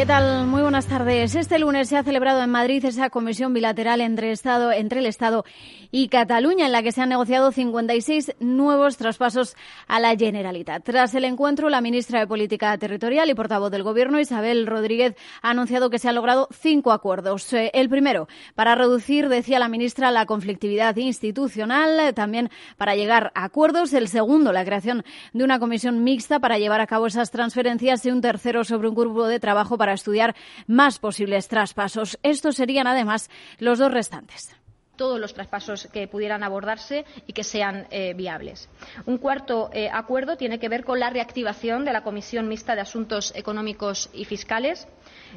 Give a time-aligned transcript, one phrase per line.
[0.00, 0.46] ¿Qué tal?
[0.46, 1.34] Muy buenas tardes.
[1.34, 5.44] Este lunes se ha celebrado en Madrid esa comisión bilateral entre, Estado, entre el Estado
[5.92, 9.56] y Cataluña, en la que se han negociado 56 nuevos traspasos
[9.88, 10.84] a la Generalitat.
[10.84, 15.50] Tras el encuentro, la ministra de Política Territorial y portavoz del Gobierno, Isabel Rodríguez, ha
[15.50, 17.52] anunciado que se han logrado cinco acuerdos.
[17.52, 22.48] Eh, el primero, para reducir, decía la ministra, la conflictividad institucional, también
[22.78, 23.92] para llegar a acuerdos.
[23.92, 25.04] El segundo, la creación
[25.34, 28.94] de una comisión mixta para llevar a cabo esas transferencias y un tercero sobre un
[28.94, 30.34] grupo de trabajo para estudiar
[30.66, 32.18] más posibles traspasos.
[32.22, 34.54] Estos serían además los dos restantes
[35.00, 38.68] todos los traspasos que pudieran abordarse y que sean eh, viables.
[39.06, 42.82] Un cuarto eh, acuerdo tiene que ver con la reactivación de la Comisión Mixta de
[42.82, 44.86] Asuntos Económicos y Fiscales.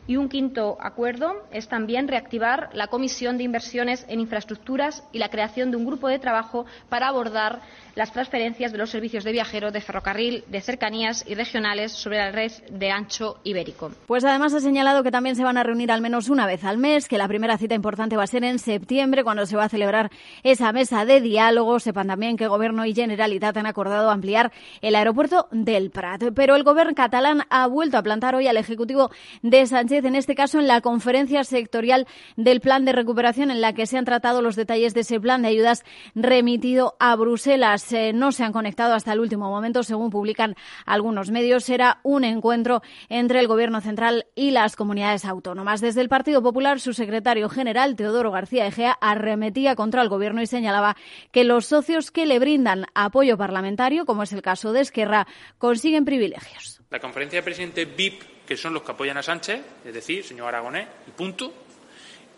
[0.08, 5.30] Y un quinto acuerdo es también reactivar la Comisión de Inversiones en Infraestructuras y la
[5.30, 7.62] creación de un grupo de trabajo para abordar
[7.96, 12.32] las transferencias de los servicios de viajeros de ferrocarril, de cercanías y regionales sobre la
[12.32, 13.92] red de ancho ibérico.
[14.08, 16.78] Pues además ha señalado que también se van a reunir al menos una vez al
[16.78, 19.70] mes, que la primera cita importante va a ser en septiembre, cuando se va a
[19.70, 20.10] celebrar
[20.44, 21.80] esa mesa de diálogo.
[21.80, 26.24] Sepan también que Gobierno y Generalitat han acordado ampliar el aeropuerto del Prat.
[26.36, 30.60] Pero el Gobierno catalán ha vuelto a plantar hoy al Ejecutivo de En este caso
[30.60, 34.56] en la conferencia sectorial del Plan de Recuperación, en la que se han tratado los
[34.56, 35.84] detalles de ese plan de ayudas
[36.16, 37.92] remitido a Bruselas.
[37.92, 41.66] Eh, no se han conectado hasta el último momento, según publican algunos medios.
[41.66, 45.82] Será un encuentro entre el Gobierno central y las comunidades autónomas.
[45.82, 50.48] Desde el Partido Popular, su secretario general, Teodoro García Egea, arremetía contra el Gobierno y
[50.48, 50.96] señalaba
[51.32, 56.06] que los socios que le brindan apoyo parlamentario, como es el caso de Esquerra, consiguen
[56.06, 56.82] privilegios.
[56.90, 60.50] La conferencia de presidentes VIP, que son los que apoyan a Sánchez, es decir, señor
[60.50, 61.54] Aragonés, y punto.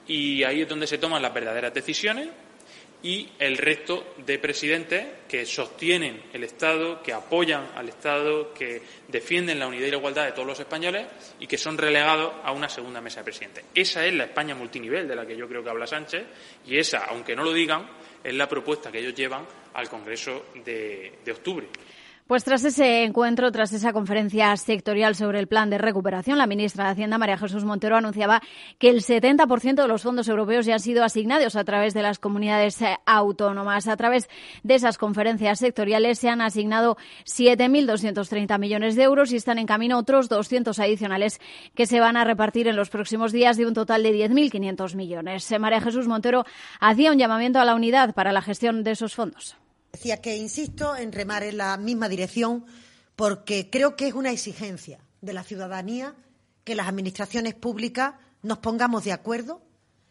[0.07, 2.29] Y ahí es donde se toman las verdaderas decisiones
[3.05, 9.59] y el resto de presidentes que sostienen el Estado, que apoyan al Estado, que defienden
[9.59, 11.05] la unidad y la igualdad de todos los españoles
[11.39, 13.65] y que son relegados a una segunda mesa de presidentes.
[13.75, 16.25] Esa es la España multinivel de la que yo creo que habla Sánchez
[16.65, 17.87] y esa, aunque no lo digan,
[18.23, 21.67] es la propuesta que ellos llevan al Congreso de, de octubre.
[22.27, 26.85] Pues tras ese encuentro, tras esa conferencia sectorial sobre el plan de recuperación, la ministra
[26.85, 28.41] de Hacienda, María Jesús Montero, anunciaba
[28.79, 32.17] que el 70% de los fondos europeos ya han sido asignados a través de las
[32.17, 33.87] comunidades eh, autónomas.
[33.87, 34.27] A través
[34.63, 39.99] de esas conferencias sectoriales se han asignado 7.230 millones de euros y están en camino
[39.99, 41.39] otros 200 adicionales
[41.75, 45.51] que se van a repartir en los próximos días de un total de 10.500 millones.
[45.51, 46.43] Eh, María Jesús Montero
[46.79, 49.57] hacía un llamamiento a la unidad para la gestión de esos fondos.
[49.95, 52.65] Decía que insisto en remar en la misma dirección
[53.15, 56.15] porque creo que es una exigencia de la ciudadanía
[56.65, 59.61] que las administraciones públicas nos pongamos de acuerdo,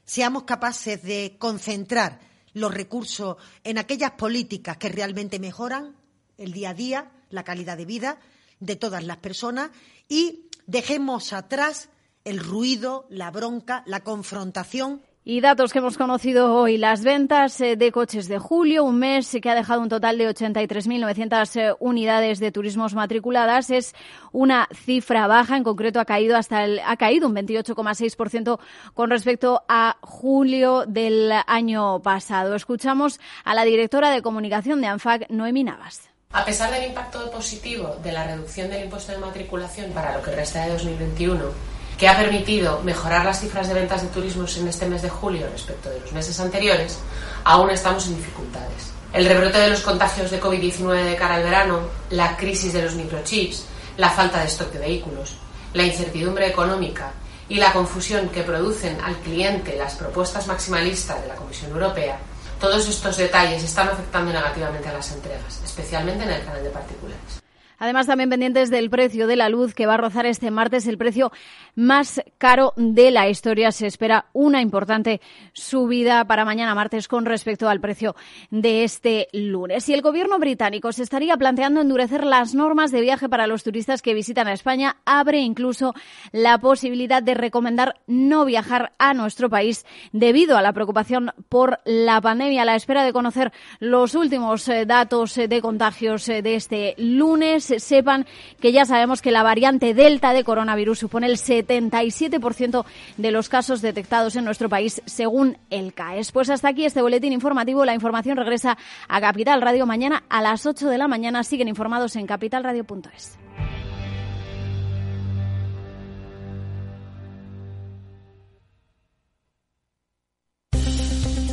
[0.06, 2.18] seamos capaces de concentrar
[2.54, 5.94] los recursos en aquellas políticas que realmente mejoran
[6.38, 8.18] el día a día, la calidad de vida
[8.60, 9.70] de todas las personas
[10.08, 11.90] y dejemos atrás
[12.24, 17.76] el ruido, la bronca, la confrontación y datos que hemos conocido hoy, las ventas eh,
[17.76, 22.40] de coches de julio, un mes que ha dejado un total de 83.900 eh, unidades
[22.40, 23.94] de turismos matriculadas, es
[24.32, 28.58] una cifra baja, en concreto ha caído hasta el, ha caído un 28,6%
[28.92, 32.54] con respecto a julio del año pasado.
[32.54, 36.10] Escuchamos a la directora de comunicación de ANFAC, Noemi Navas.
[36.32, 40.32] A pesar del impacto positivo de la reducción del impuesto de matriculación para lo que
[40.32, 44.87] resta de 2021 que ha permitido mejorar las cifras de ventas de turismos en este
[44.87, 46.99] mes de julio respecto de los meses anteriores,
[47.44, 48.93] aún estamos en dificultades.
[49.12, 52.94] El rebrote de los contagios de COVID-19 de cara al verano, la crisis de los
[52.94, 53.65] microchips,
[53.97, 55.37] la falta de stock de vehículos,
[55.72, 57.12] la incertidumbre económica
[57.49, 62.19] y la confusión que producen al cliente las propuestas maximalistas de la Comisión Europea,
[62.59, 67.44] todos estos detalles están afectando negativamente a las entregas, especialmente en el canal de particulares.
[67.78, 70.98] Además, también pendientes del precio de la luz que va a rozar este martes el
[70.98, 71.32] precio
[71.74, 73.72] más caro de la historia.
[73.72, 75.20] Se espera una importante
[75.52, 78.14] subida para mañana martes con respecto al precio
[78.50, 79.88] de este lunes.
[79.88, 84.02] Y el gobierno británico se estaría planteando endurecer las normas de viaje para los turistas
[84.02, 84.96] que visitan a España.
[85.04, 85.94] Abre incluso
[86.32, 92.20] la posibilidad de recomendar no viajar a nuestro país debido a la preocupación por la
[92.20, 92.62] pandemia.
[92.62, 96.94] A la espera de conocer los últimos eh, datos eh, de contagios eh, de este
[96.99, 98.26] lunes sepan
[98.61, 102.84] que ya sabemos que la variante Delta de coronavirus supone el 77%
[103.16, 106.32] de los casos detectados en nuestro país, según el CAES.
[106.32, 107.84] Pues hasta aquí este boletín informativo.
[107.84, 108.76] La información regresa
[109.08, 111.44] a Capital Radio mañana a las 8 de la mañana.
[111.44, 113.44] Siguen informados en capitalradio.es.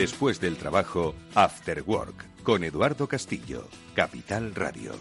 [0.00, 4.92] Después del trabajo, After Work, con Eduardo Castillo, Capital Radio.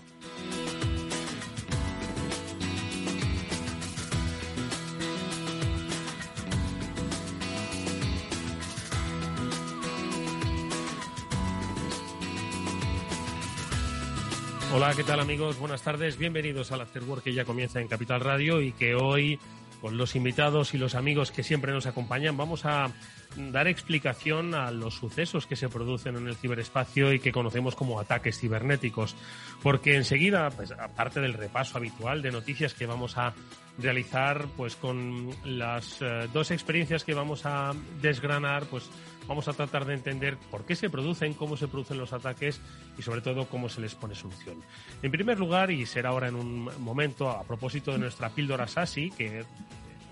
[14.73, 15.57] Hola, ¿qué tal amigos?
[15.59, 16.17] Buenas tardes.
[16.17, 19.39] Bienvenidos al After Work que ya comienza en Capital Radio y que hoy,
[19.79, 22.91] con los invitados y los amigos que siempre nos acompañan, vamos a
[23.35, 27.99] dar explicación a los sucesos que se producen en el ciberespacio y que conocemos como
[27.99, 29.15] ataques cibernéticos.
[29.61, 33.33] Porque enseguida, pues, aparte del repaso habitual de noticias que vamos a
[33.77, 38.89] realizar, pues con las eh, dos experiencias que vamos a desgranar, pues
[39.27, 42.59] vamos a tratar de entender por qué se producen, cómo se producen los ataques
[42.97, 44.57] y sobre todo cómo se les pone solución.
[45.01, 49.11] En primer lugar, y será ahora en un momento, a propósito de nuestra píldora SASI,
[49.11, 49.45] que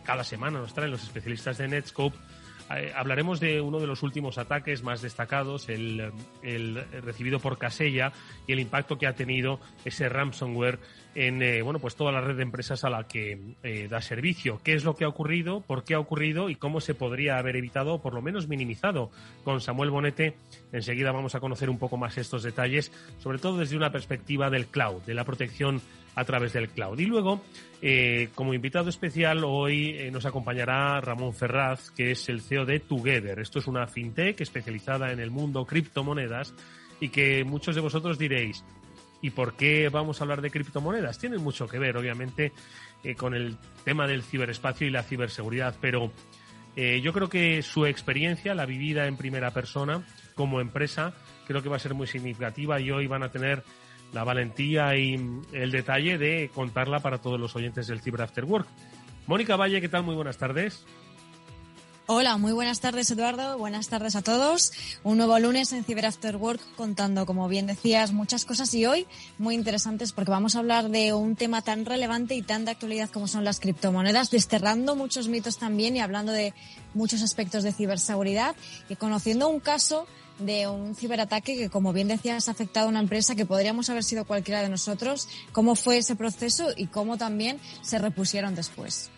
[0.03, 2.17] cada semana nos traen los especialistas de Netscope,
[2.75, 6.11] eh, hablaremos de uno de los últimos ataques más destacados, el,
[7.03, 8.11] recibido por Casella
[8.45, 10.79] y el impacto que ha tenido ese ransomware
[11.15, 14.59] en eh, bueno pues toda la red de empresas a la que eh, da servicio.
[14.63, 15.61] ¿Qué es lo que ha ocurrido?
[15.61, 16.49] ¿Por qué ha ocurrido?
[16.49, 19.11] ¿Y cómo se podría haber evitado o por lo menos minimizado?
[19.43, 20.35] Con Samuel Bonete
[20.71, 24.67] enseguida vamos a conocer un poco más estos detalles, sobre todo desde una perspectiva del
[24.67, 25.81] cloud, de la protección
[26.17, 26.97] a través del cloud.
[26.97, 27.43] Y luego,
[27.79, 32.79] eh, como invitado especial, hoy eh, nos acompañará Ramón Ferraz, que es el CEO de
[32.79, 33.39] Together.
[33.39, 36.55] Esto es una fintech especializada en el mundo criptomonedas
[36.99, 38.65] y que muchos de vosotros diréis,
[39.21, 41.19] ¿y por qué vamos a hablar de criptomonedas?
[41.19, 42.51] Tienen mucho que ver, obviamente,
[43.03, 43.55] eh, con el
[43.85, 46.11] tema del ciberespacio y la ciberseguridad, pero
[47.01, 50.05] yo creo que su experiencia, la vivida en primera persona
[50.35, 51.15] como empresa,
[51.47, 53.63] creo que va a ser muy significativa y hoy van a tener
[54.13, 55.15] la valentía y
[55.54, 58.68] el detalle de contarla para todos los oyentes del Cyber After Work.
[59.27, 60.04] Mónica Valle, ¿qué tal?
[60.04, 60.86] Muy buenas tardes.
[62.09, 64.71] Hola, muy buenas tardes Eduardo, buenas tardes a todos.
[65.04, 69.06] Un nuevo lunes en Cyber After Work contando, como bien decías, muchas cosas y hoy
[69.38, 73.09] muy interesantes porque vamos a hablar de un tema tan relevante y tan de actualidad
[73.09, 76.54] como son las criptomonedas, desterrando muchos mitos también y hablando de
[76.94, 78.56] muchos aspectos de ciberseguridad
[78.88, 80.07] y conociendo un caso
[80.39, 84.03] de un ciberataque que, como bien decías, ha afectado a una empresa que podríamos haber
[84.03, 85.27] sido cualquiera de nosotros.
[85.51, 89.11] ¿Cómo fue ese proceso y cómo también se repusieron después?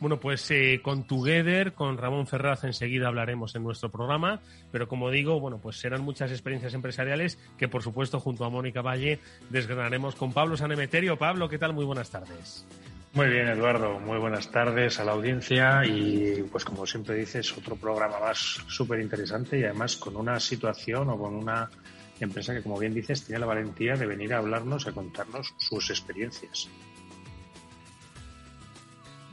[0.00, 4.40] Bueno, pues eh, con Together, con Ramón Ferraz enseguida hablaremos en nuestro programa,
[4.70, 8.82] pero como digo, bueno, pues serán muchas experiencias empresariales que por supuesto junto a Mónica
[8.82, 11.16] Valle desgranaremos con Pablo Sanemeterio.
[11.16, 11.72] Pablo, ¿qué tal?
[11.72, 12.66] Muy buenas tardes.
[13.14, 14.00] Muy bien, Eduardo.
[14.00, 18.98] Muy buenas tardes a la audiencia y, pues como siempre dices, otro programa más súper
[18.98, 21.70] interesante y además con una situación o con una
[22.18, 25.90] empresa que, como bien dices, tiene la valentía de venir a hablarnos, a contarnos sus
[25.90, 26.68] experiencias.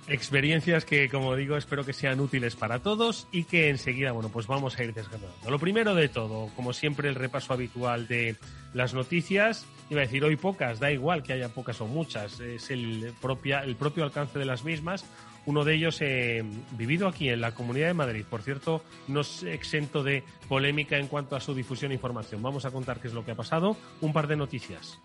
[0.08, 4.46] Experiencias que, como digo, espero que sean útiles para todos y que enseguida, bueno, pues
[4.46, 5.50] vamos a ir desgranando.
[5.50, 8.36] Lo primero de todo, como siempre, el repaso habitual de
[8.76, 9.66] las noticias.
[9.92, 13.60] Iba a decir hoy pocas, da igual que haya pocas o muchas, es el, propia,
[13.60, 15.04] el propio alcance de las mismas.
[15.46, 16.46] Uno de ellos eh,
[16.78, 18.24] vivido aquí en la Comunidad de Madrid.
[18.30, 22.42] Por cierto, no es exento de polémica en cuanto a su difusión e información.
[22.42, 23.76] Vamos a contar qué es lo que ha pasado.
[24.00, 24.98] Un par de noticias.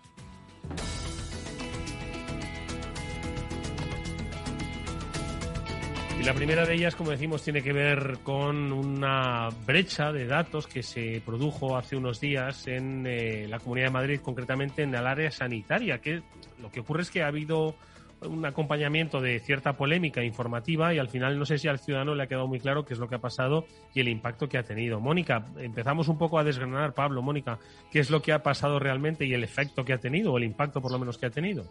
[6.19, 10.65] Y la primera de ellas, como decimos, tiene que ver con una brecha de datos
[10.67, 15.05] que se produjo hace unos días en eh, la Comunidad de Madrid, concretamente en el
[15.05, 15.99] área sanitaria.
[15.99, 16.23] Que
[16.59, 17.75] lo que ocurre es que ha habido
[18.21, 22.23] un acompañamiento de cierta polémica informativa y al final no sé si al ciudadano le
[22.23, 24.63] ha quedado muy claro qué es lo que ha pasado y el impacto que ha
[24.63, 24.99] tenido.
[24.99, 27.59] Mónica, empezamos un poco a desgranar, Pablo, Mónica,
[27.91, 30.45] qué es lo que ha pasado realmente y el efecto que ha tenido o el
[30.45, 31.65] impacto por lo menos que ha tenido.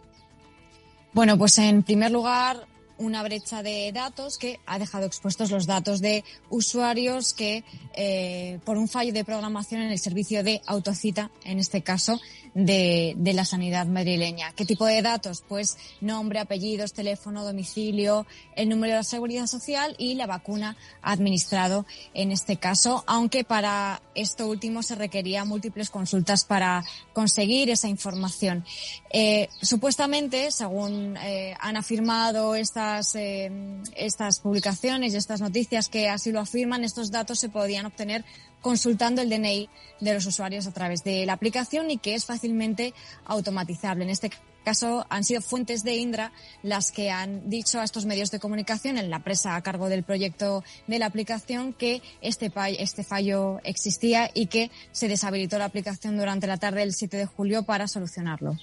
[1.13, 2.65] Bueno, pues en primer lugar,
[2.97, 7.63] una brecha de datos que ha dejado expuestos los datos de usuarios que,
[7.93, 12.19] eh, por un fallo de programación en el servicio de autocita, en este caso,
[12.57, 14.51] de, la sanidad madrileña.
[14.53, 15.43] ¿Qué tipo de datos?
[15.47, 21.85] Pues nombre, apellidos, teléfono, domicilio, el número de la seguridad social y la vacuna administrado
[22.15, 26.83] en este caso, aunque para esto último se requería múltiples consultas para
[27.13, 28.65] conseguir esa información.
[29.11, 33.51] Eh, supuestamente, según eh, han afirmado estas, eh,
[33.95, 38.25] estas publicaciones y estas noticias que así lo afirman, estos datos se podían obtener
[38.61, 42.93] consultando el DNI de los usuarios a través de la aplicación y que es fácilmente
[43.25, 44.03] automatizable.
[44.03, 44.31] En este
[44.67, 48.97] caso han sido fuentes de Indra las que han dicho a estos medios de comunicación
[48.97, 54.29] en la presa a cargo del proyecto de la aplicación que este, este fallo existía
[54.33, 58.57] y que se deshabilitó la aplicación durante la tarde del 7 de julio para solucionarlo.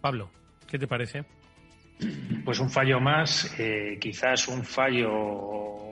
[0.00, 0.28] Pablo,
[0.66, 1.24] ¿qué te parece?
[2.44, 5.87] Pues un fallo más, eh, quizás un fallo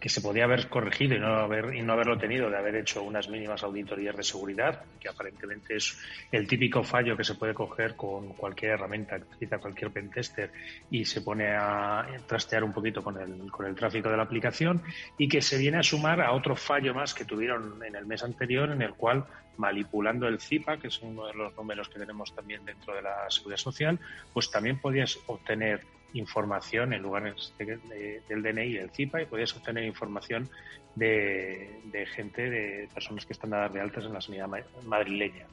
[0.00, 3.02] que se podía haber corregido y no, haber, y no haberlo tenido, de haber hecho
[3.02, 5.98] unas mínimas auditorías de seguridad, que aparentemente es
[6.32, 10.50] el típico fallo que se puede coger con cualquier herramienta que utiliza cualquier pentester
[10.90, 14.82] y se pone a trastear un poquito con el, con el tráfico de la aplicación
[15.18, 18.24] y que se viene a sumar a otro fallo más que tuvieron en el mes
[18.24, 19.26] anterior, en el cual
[19.58, 23.30] manipulando el CIPA, que es uno de los números que tenemos también dentro de la
[23.30, 24.00] seguridad social,
[24.32, 25.82] pues también podías obtener
[26.14, 30.48] información en lugar del DNI y del CIPA y podías obtener información
[30.94, 34.48] de, gente, de personas que están dadas de altas en la sanidad
[34.84, 35.46] madrileña.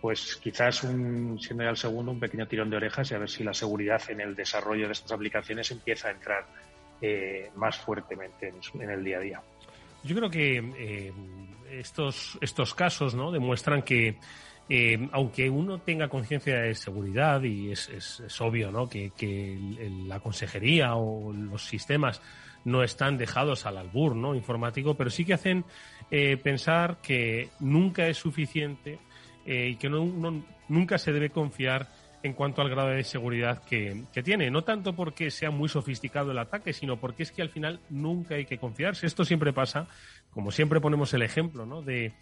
[0.00, 3.28] Pues quizás, un, siendo ya el segundo, un pequeño tirón de orejas y a ver
[3.28, 6.46] si la seguridad en el desarrollo de estas aplicaciones empieza a entrar
[7.02, 9.42] eh, más fuertemente en, el día a día.
[10.02, 11.12] Yo creo que eh,
[11.70, 13.30] estos, estos casos ¿no?
[13.30, 14.16] demuestran que
[14.72, 18.88] eh, aunque uno tenga conciencia de seguridad y es, obvio ¿no?
[18.88, 19.58] que,
[20.06, 22.22] la consejería o los sistemas
[22.64, 24.32] no están dejados al albur ¿no?
[24.32, 25.64] informático, pero sí que hacen
[26.12, 29.00] eh, pensar que nunca es suficiente
[29.44, 31.88] eh, y que nunca se debe confiar
[32.22, 34.52] en cuanto al grado de seguridad que, que, tiene.
[34.52, 38.36] No tanto porque sea muy sofisticado el ataque, sino porque es que al final nunca
[38.36, 39.06] hay que confiarse.
[39.06, 39.88] Esto siempre pasa,
[40.30, 41.82] como siempre ponemos el ejemplo, ¿no?
[41.82, 42.12] De,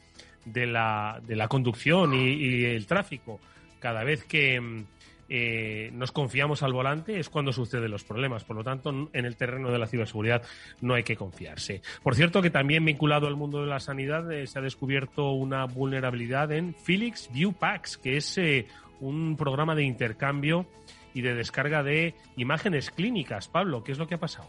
[0.44, 3.40] de la, de la conducción y, el tráfico.
[3.78, 4.84] Cada vez que mm,
[5.28, 8.44] eh, nos confiamos al volante es cuando suceden los problemas.
[8.44, 10.42] Por lo tanto, en el terreno de la ciberseguridad
[10.80, 11.82] no hay que confiarse.
[12.02, 15.64] Por cierto, que también vinculado al mundo de la sanidad eh, se ha descubierto una
[15.66, 18.66] vulnerabilidad en Felix View Packs, que es eh,
[19.00, 20.66] un programa de intercambio
[21.14, 23.48] y de descarga de imágenes clínicas.
[23.48, 24.48] Pablo, ¿qué es lo que ha pasado?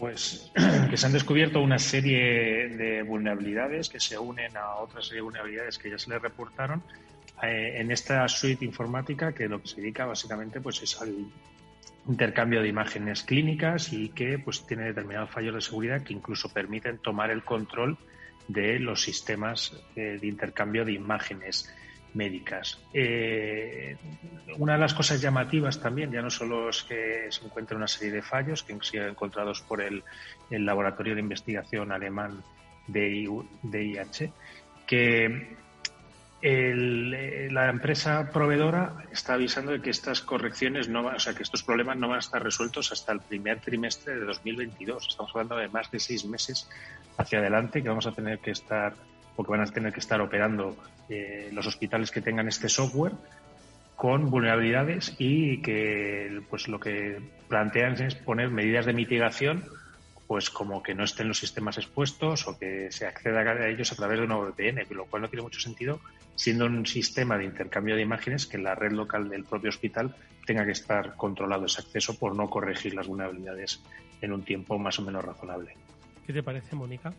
[0.00, 0.50] Pues
[0.90, 5.22] que se han descubierto una serie de vulnerabilidades que se unen a otra serie de
[5.22, 6.82] vulnerabilidades que ya se le reportaron
[7.42, 11.14] eh, en esta suite informática que lo que se dedica básicamente pues es al
[12.08, 16.96] intercambio de imágenes clínicas y que pues tiene determinados fallos de seguridad que incluso permiten
[16.98, 17.98] tomar el control
[18.48, 21.70] de los sistemas eh, de intercambio de imágenes
[22.14, 22.78] médicas.
[22.92, 23.96] Eh,
[24.58, 28.12] una de las cosas llamativas también, ya no solo es que se encuentra una serie
[28.12, 30.02] de fallos que han sido encontrados por el,
[30.50, 32.42] Laboratorio de Investigación Alemán
[32.88, 34.32] DIH,
[34.86, 35.56] que
[36.42, 41.62] la empresa proveedora está avisando de que estas correcciones no van, o sea, que estos
[41.62, 45.06] problemas no van a estar resueltos hasta el primer trimestre de 2022.
[45.06, 46.68] Estamos hablando de más de seis meses
[47.16, 48.94] hacia adelante que vamos a tener que estar
[49.36, 50.76] porque van a tener que estar operando
[51.08, 53.12] eh, los hospitales que tengan este software
[53.96, 59.64] con vulnerabilidades y que pues lo que plantean es poner medidas de mitigación
[60.26, 63.96] pues como que no estén los sistemas expuestos o que se acceda a ellos a
[63.96, 66.00] través de una VPN, lo cual no tiene mucho sentido
[66.36, 70.14] siendo un sistema de intercambio de imágenes que la red local del propio hospital
[70.46, 73.82] tenga que estar controlado ese acceso por no corregir las vulnerabilidades
[74.22, 75.74] en un tiempo más o menos razonable.
[76.26, 77.12] ¿Qué te parece, Mónica?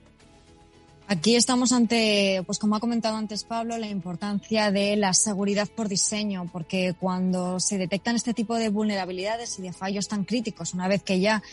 [1.11, 5.89] Aquí estamos ante, pues como ha comentado antes Pablo, la importancia de la seguridad por
[5.89, 10.87] diseño, porque cuando se detectan este tipo de vulnerabilidades y de fallos tan críticos, una
[10.87, 11.43] vez que ya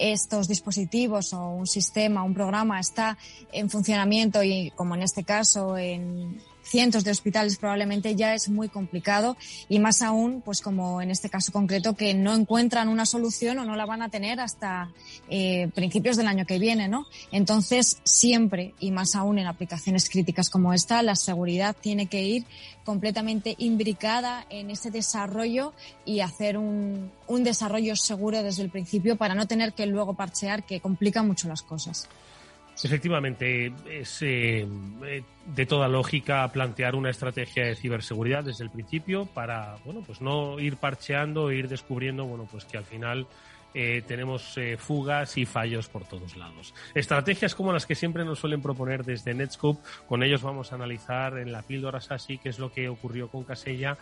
[0.00, 3.16] estos dispositivos o un sistema, un programa está
[3.52, 8.68] en funcionamiento y, como en este caso, en, cientos de hospitales probablemente ya es muy
[8.68, 9.36] complicado
[9.68, 13.64] y más aún, pues como en este caso concreto, que no encuentran una solución o
[13.64, 14.90] no la van a tener hasta
[15.28, 17.06] eh, principios del año que viene, ¿no?
[17.30, 22.44] Entonces, siempre y más aún en aplicaciones críticas como esta, la seguridad tiene que ir
[22.84, 25.72] completamente imbricada en ese desarrollo
[26.04, 30.64] y hacer un, un desarrollo seguro desde el principio para no tener que luego parchear
[30.64, 32.08] que complica mucho las cosas.
[32.82, 34.66] Efectivamente, es eh,
[35.46, 40.58] de toda lógica plantear una estrategia de ciberseguridad desde el principio para, bueno, pues no
[40.58, 43.26] ir parcheando, ir descubriendo, bueno, pues que al final
[43.76, 46.72] eh, tenemos eh, fugas y fallos por todos lados.
[46.94, 51.38] Estrategias como las que siempre nos suelen proponer desde Netscope, con ellos vamos a analizar
[51.38, 53.98] en la píldora SASI qué es lo que ocurrió con Casella.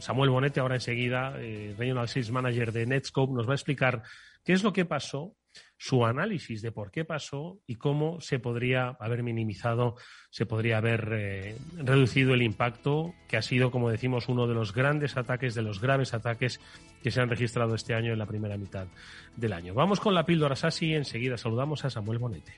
[0.00, 4.02] Samuel Bonete, ahora enseguida, eh, Regional Sales Manager de Netscope, nos va a explicar
[4.44, 5.36] qué es lo que pasó
[5.80, 9.96] su análisis de por qué pasó y cómo se podría haber minimizado,
[10.28, 14.74] se podría haber eh, reducido el impacto, que ha sido, como decimos, uno de los
[14.74, 16.60] grandes ataques, de los graves ataques
[17.02, 18.88] que se han registrado este año en la primera mitad
[19.36, 19.72] del año.
[19.72, 22.52] Vamos con la píldora Sasi, enseguida saludamos a Samuel Bonete.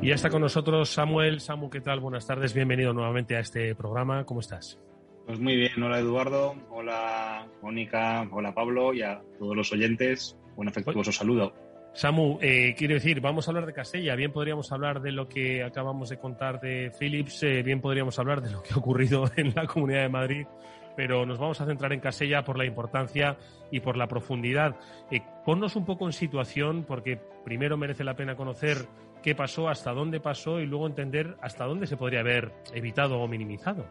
[0.00, 1.38] Y ya está con nosotros Samuel.
[1.38, 2.00] Samu, ¿qué tal?
[2.00, 2.52] Buenas tardes.
[2.54, 4.24] Bienvenido nuevamente a este programa.
[4.24, 4.80] ¿Cómo estás?
[5.26, 10.68] Pues muy bien, hola Eduardo, hola Mónica, hola Pablo y a todos los oyentes, un
[10.68, 11.54] afectuoso saludo.
[11.94, 15.62] Samu, eh, quiero decir, vamos a hablar de Castella, bien podríamos hablar de lo que
[15.62, 19.52] acabamos de contar de Philips, eh, bien podríamos hablar de lo que ha ocurrido en
[19.54, 20.46] la Comunidad de Madrid,
[20.96, 23.36] pero nos vamos a centrar en Castella por la importancia
[23.70, 24.76] y por la profundidad.
[25.10, 28.86] Eh, ponnos un poco en situación, porque primero merece la pena conocer
[29.22, 33.28] qué pasó, hasta dónde pasó y luego entender hasta dónde se podría haber evitado o
[33.28, 33.86] minimizado.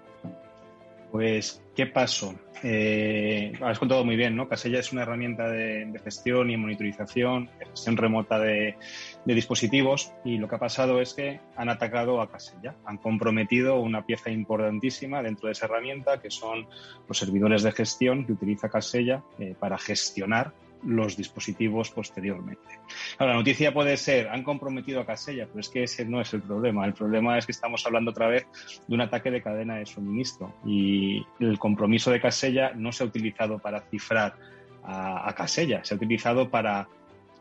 [1.12, 2.34] Pues, ¿qué pasó?
[2.64, 4.48] Eh, has contado muy bien, ¿no?
[4.48, 8.78] Casella es una herramienta de, gestión y monitorización, de gestión remota de,
[9.26, 14.06] dispositivos y lo que ha pasado es que han atacado a Casella, han comprometido una
[14.06, 16.68] pieza importantísima dentro de esa herramienta que son
[17.08, 20.54] los servidores de gestión que utiliza Casella eh, para gestionar
[20.84, 22.80] los dispositivos posteriormente.
[23.20, 26.42] La noticia puede ser, han comprometido a Casella, pero es que ese no es el
[26.42, 26.86] problema.
[26.86, 28.48] El problema es que estamos hablando otra vez
[28.88, 33.08] de un ataque de cadena de suministro y el compromiso de Casella no se ha
[33.08, 34.36] utilizado para cifrar
[34.84, 36.88] a, Casella, se ha utilizado para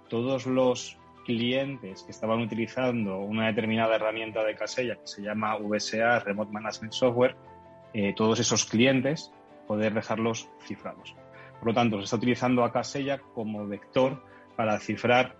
[0.08, 6.20] todos los clientes que estaban utilizando una determinada herramienta de Casella que se llama VSA,
[6.20, 7.36] Remote Management Software,
[7.94, 9.32] eh, todos esos clientes
[9.66, 11.14] poder dejarlos cifrados.
[11.60, 14.22] Por lo tanto, se está utilizando a Casella como vector
[14.56, 15.36] para cifrar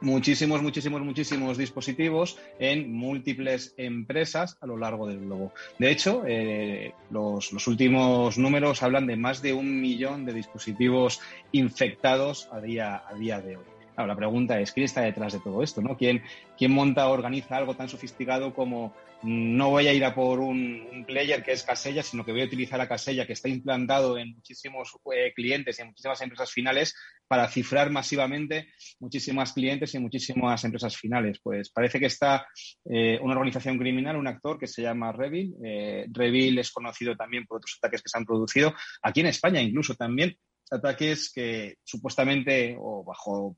[0.00, 5.52] muchísimos, muchísimos, muchísimos dispositivos en múltiples empresas a lo largo del globo.
[5.78, 11.20] De hecho, eh, los, últimos números hablan de más de un millón de dispositivos
[11.52, 13.77] infectados a día, a día de hoy.
[14.06, 15.82] La pregunta es, ¿quién está detrás de todo esto?
[15.82, 15.96] ¿no?
[15.96, 16.22] ¿Quién,
[16.56, 21.04] ¿Quién monta o organiza algo tan sofisticado como no voy a ir a por un,
[21.06, 24.34] player que es Casella, sino que voy a utilizar a Casella, que está implantado en
[24.34, 26.94] muchísimos eh, clientes y en muchísimas empresas finales,
[27.26, 28.68] para cifrar masivamente
[29.00, 31.40] muchísimas clientes y muchísimas empresas finales.
[31.42, 32.46] Pues parece que está
[32.84, 35.54] eh, una organización criminal, un actor que se llama Revil.
[35.64, 39.60] Eh, Revil es conocido también por otros ataques que se han producido, aquí en España
[39.60, 40.36] incluso también,
[40.70, 43.56] ataques que supuestamente o bajo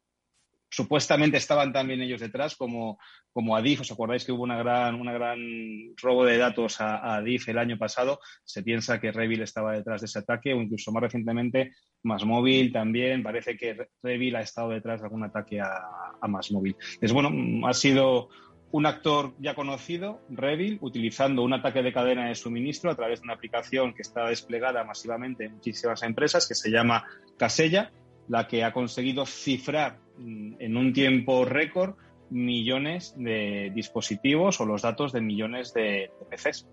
[0.70, 2.98] supuestamente estaban también ellos detrás, como,
[3.32, 3.80] como Adif.
[3.80, 5.38] ¿Os acordáis que hubo una gran, una gran
[5.96, 8.20] robo de datos a, Adif el año pasado?
[8.44, 11.72] Se piensa que Revil estaba detrás de ese ataque o incluso más recientemente
[12.04, 13.22] Más Móvil también.
[13.22, 15.82] Parece que Revil ha estado detrás de algún ataque a,
[16.20, 16.76] a Más Móvil.
[17.00, 18.28] Es bueno, ha sido
[18.72, 23.24] un actor ya conocido, Revil, utilizando un ataque de cadena de suministro a través de
[23.24, 27.04] una aplicación que está desplegada masivamente en muchísimas empresas que se llama
[27.36, 27.90] Casella,
[28.30, 31.94] la que ha conseguido cifrar Mm, en un tiempo récord
[32.28, 36.68] millones de dispositivos o los datos de millones de, PCs.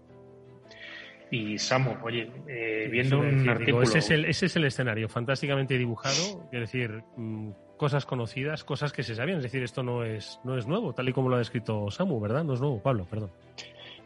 [1.32, 3.84] Y Samu, oye, eh, viendo un artículo...
[3.84, 8.92] ese, es el, ese es el escenario, fantásticamente dibujado, es decir, mm, cosas conocidas, cosas
[8.92, 11.36] que se sabían, es decir, esto no es, no es nuevo, tal y como lo
[11.36, 12.44] ha descrito Samu, ¿verdad?
[12.44, 13.32] No es nuevo, Pablo, perdón.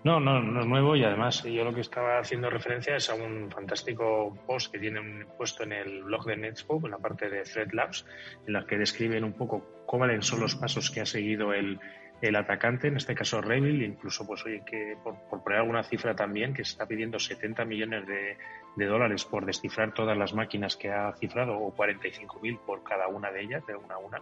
[0.04, 3.14] No, no, no es nuevo y además yo lo que estaba haciendo referencia es a
[3.14, 7.44] un fantástico post que tienen puesto en el blog de Netscope, en la parte de
[7.44, 8.06] Thread Labs,
[8.48, 11.80] en la que describen un poco cuáles son los pasos que ha seguido el,
[12.22, 16.16] el atacante, en este caso Revil, incluso pues oye que por, por, poner alguna cifra
[16.16, 18.38] también, que se está pidiendo 70 millones de,
[18.76, 23.32] de dólares por descifrar todas las máquinas que ha cifrado o 45.000 por cada una
[23.32, 24.22] de ellas, de una a una.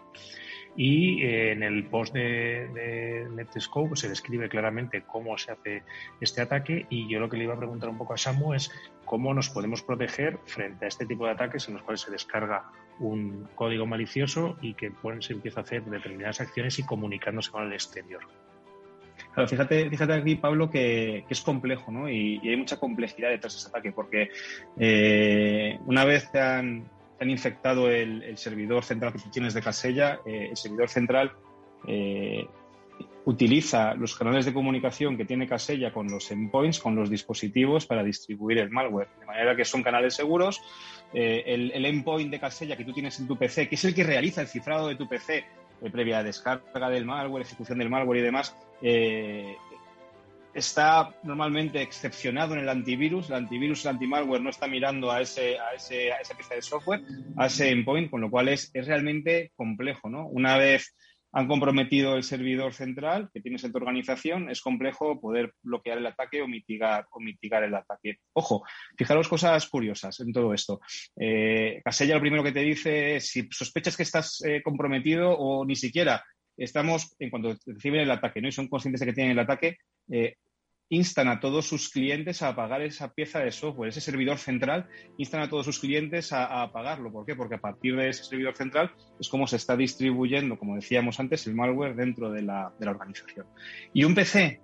[0.75, 5.83] Y eh, en el post de, de Netscope se describe claramente cómo se hace
[6.21, 8.71] este ataque y yo lo que le iba a preguntar un poco a Samu es
[9.05, 12.69] cómo nos podemos proteger frente a este tipo de ataques en los cuales se descarga
[12.99, 17.63] un código malicioso y que pues, se empieza a hacer determinadas acciones y comunicándose con
[17.63, 18.21] el exterior.
[19.33, 22.09] Claro, fíjate, fíjate aquí, Pablo, que, es complejo, ¿no?
[22.09, 24.29] Y, hay mucha complejidad detrás de ese ataque, porque
[24.77, 26.89] eh, una vez te han,
[27.21, 31.33] infectado el, servidor central que tú tienes de Casella, eh, el servidor central
[31.85, 32.47] eh,
[33.25, 38.03] utiliza los canales de comunicación que tiene Casella con los endpoints, con los dispositivos para
[38.03, 39.09] distribuir el malware.
[39.19, 40.61] De manera que son canales seguros.
[41.13, 44.41] El, endpoint de Casella que tú tienes en tu PC, que es el que realiza
[44.41, 45.43] el cifrado de tu PC,
[45.91, 48.55] previa descarga del malware, ejecución del malware y demás,
[50.53, 53.29] está normalmente excepcionado en el antivirus.
[53.29, 56.61] El antivirus, el antimalware no está mirando a, ese, a, ese, a esa pieza de
[56.61, 57.01] software,
[57.37, 60.09] a ese endpoint, con lo cual es, es realmente complejo.
[60.09, 60.27] ¿no?
[60.27, 60.95] Una vez
[61.31, 66.07] han comprometido el servidor central que tienes en tu organización, es complejo poder bloquear el
[66.07, 68.17] ataque o mitigar, o mitigar el ataque.
[68.33, 68.63] Ojo,
[68.97, 70.81] fijaros cosas curiosas en todo esto.
[71.15, 75.65] Eh, Casella lo primero que te dice es si sospechas que estás eh, comprometido o
[75.65, 76.23] ni siquiera
[76.63, 78.47] estamos, en cuanto reciben el ataque ¿no?
[78.47, 79.77] y son conscientes de que tienen el ataque,
[80.11, 80.35] eh,
[80.89, 85.41] instan a todos sus clientes a apagar esa pieza de software, ese servidor central, instan
[85.41, 87.11] a todos sus clientes a, apagarlo.
[87.11, 87.35] ¿Por qué?
[87.35, 91.45] Porque a partir de ese servidor central es como se está distribuyendo, como decíamos antes,
[91.47, 93.45] el malware dentro de la, de la organización.
[93.93, 94.61] Y un PC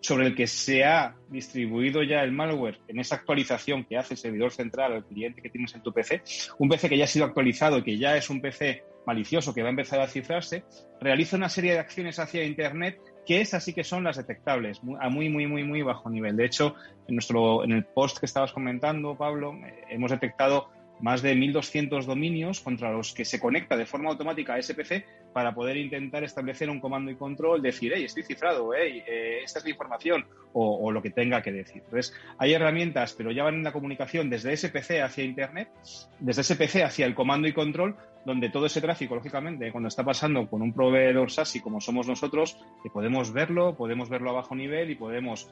[0.00, 4.18] sobre el que se ha distribuido ya el malware en esa actualización que hace el
[4.18, 6.22] servidor central al cliente que tienes en tu PC,
[6.58, 9.62] un PC que ya ha sido actualizado y que ya es un PC malicioso que
[9.62, 10.64] va a empezar a cifrarse,
[11.00, 15.08] realiza una serie de acciones hacia Internet que esas sí que son las detectables, a
[15.08, 16.36] muy, muy, muy, muy bajo nivel.
[16.36, 16.74] De hecho,
[17.06, 20.68] en, nuestro, en el post que estabas comentando, Pablo, eh, hemos detectado
[21.02, 25.54] más de 1.200 dominios contra los que se conecta de forma automática a SPC para
[25.54, 29.64] poder intentar establecer un comando y control, decir, hey, estoy cifrado, hey, eh, esta es
[29.64, 31.82] la información, o, lo que tenga que decir.
[31.84, 35.70] Entonces, hay herramientas, pero ya van en la comunicación desde SPC hacia Internet,
[36.18, 40.48] desde SPC hacia el comando y control, donde todo ese tráfico, lógicamente, cuando está pasando
[40.48, 44.90] con un proveedor SASI como somos nosotros, que podemos verlo, podemos verlo a bajo nivel
[44.90, 45.48] y podemos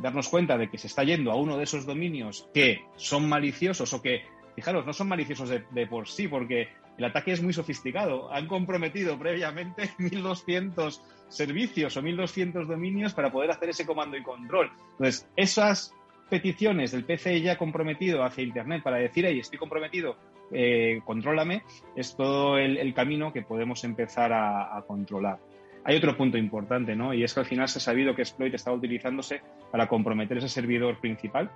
[0.00, 3.92] darnos cuenta de que se está yendo a uno de esos dominios que son maliciosos
[3.92, 4.22] o que
[4.56, 8.32] fijaros, no son maliciosos de, por sí, porque el ataque es muy sofisticado.
[8.32, 14.72] Han comprometido previamente 1.200 servicios o 1.200 dominios para poder hacer ese comando y control.
[14.92, 15.94] Entonces, esas
[16.30, 20.16] peticiones del PC ya comprometido hacia Internet para decir, hey, estoy comprometido,
[20.52, 21.62] eh, contrólame,
[21.94, 25.38] es todo el, camino que podemos empezar a, controlar.
[25.84, 27.14] Hay otro punto importante, ¿no?
[27.14, 30.48] Y es que al final se ha sabido que exploit estaba utilizándose para comprometer ese
[30.48, 31.50] servidor principal.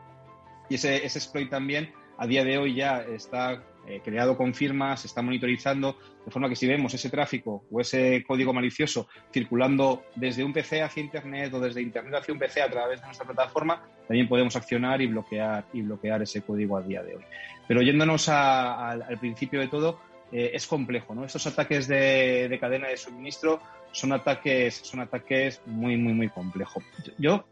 [0.68, 5.00] Y ese, ese exploit también a día de hoy ya está eh, creado con firmas,
[5.00, 10.04] se está monitorizando, de forma que si vemos ese tráfico o ese código malicioso circulando
[10.16, 13.26] desde un PC hacia Internet o desde Internet hacia un PC a través de nuestra
[13.26, 17.24] plataforma, también podemos accionar y bloquear, y bloquear ese código a día de hoy.
[17.66, 19.98] Pero yéndonos al principio de todo,
[20.30, 21.24] eh, es complejo, ¿no?
[21.24, 26.85] Estos ataques de, cadena de suministro son ataques, son ataques muy, muy, muy complejos.
[27.16, 27.46] Yo,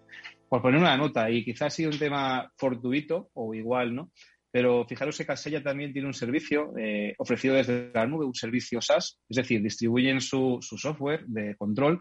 [0.47, 4.11] por poner una nota, y quizás ha sido un tema fortuito o igual, ¿no?
[4.51, 8.81] Pero fijaros que Casella también tiene un servicio eh, ofrecido desde la nube, un servicio
[8.81, 12.01] SaaS, es decir, distribuyen su, software de control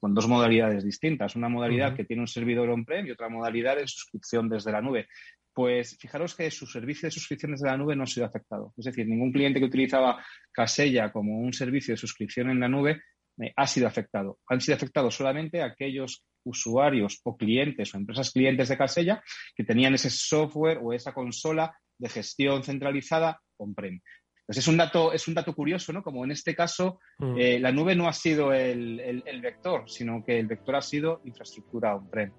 [0.00, 1.36] con dos modalidades distintas.
[1.36, 5.06] Una modalidad que tiene un servidor on-prem y otra modalidad de suscripción desde la nube.
[5.52, 8.74] Pues fijaros que su servicio de suscripción desde la nube no ha sido afectado.
[8.76, 13.02] Es decir, ningún cliente que utilizaba Casella como un servicio de suscripción en la nube
[13.40, 14.38] eh, ha sido afectado.
[14.48, 19.22] Han sido afectados solamente aquellos usuarios o clientes o empresas clientes de Casella
[19.56, 24.00] que tenían ese software o esa consola de gestión centralizada on-prem.
[24.46, 26.02] Pues es un dato, es un dato curioso, ¿no?
[26.02, 27.38] Como en este caso, mm.
[27.38, 31.96] eh, la nube no ha sido el, vector, sino que el vector ha sido infraestructura
[31.96, 32.30] on-prem.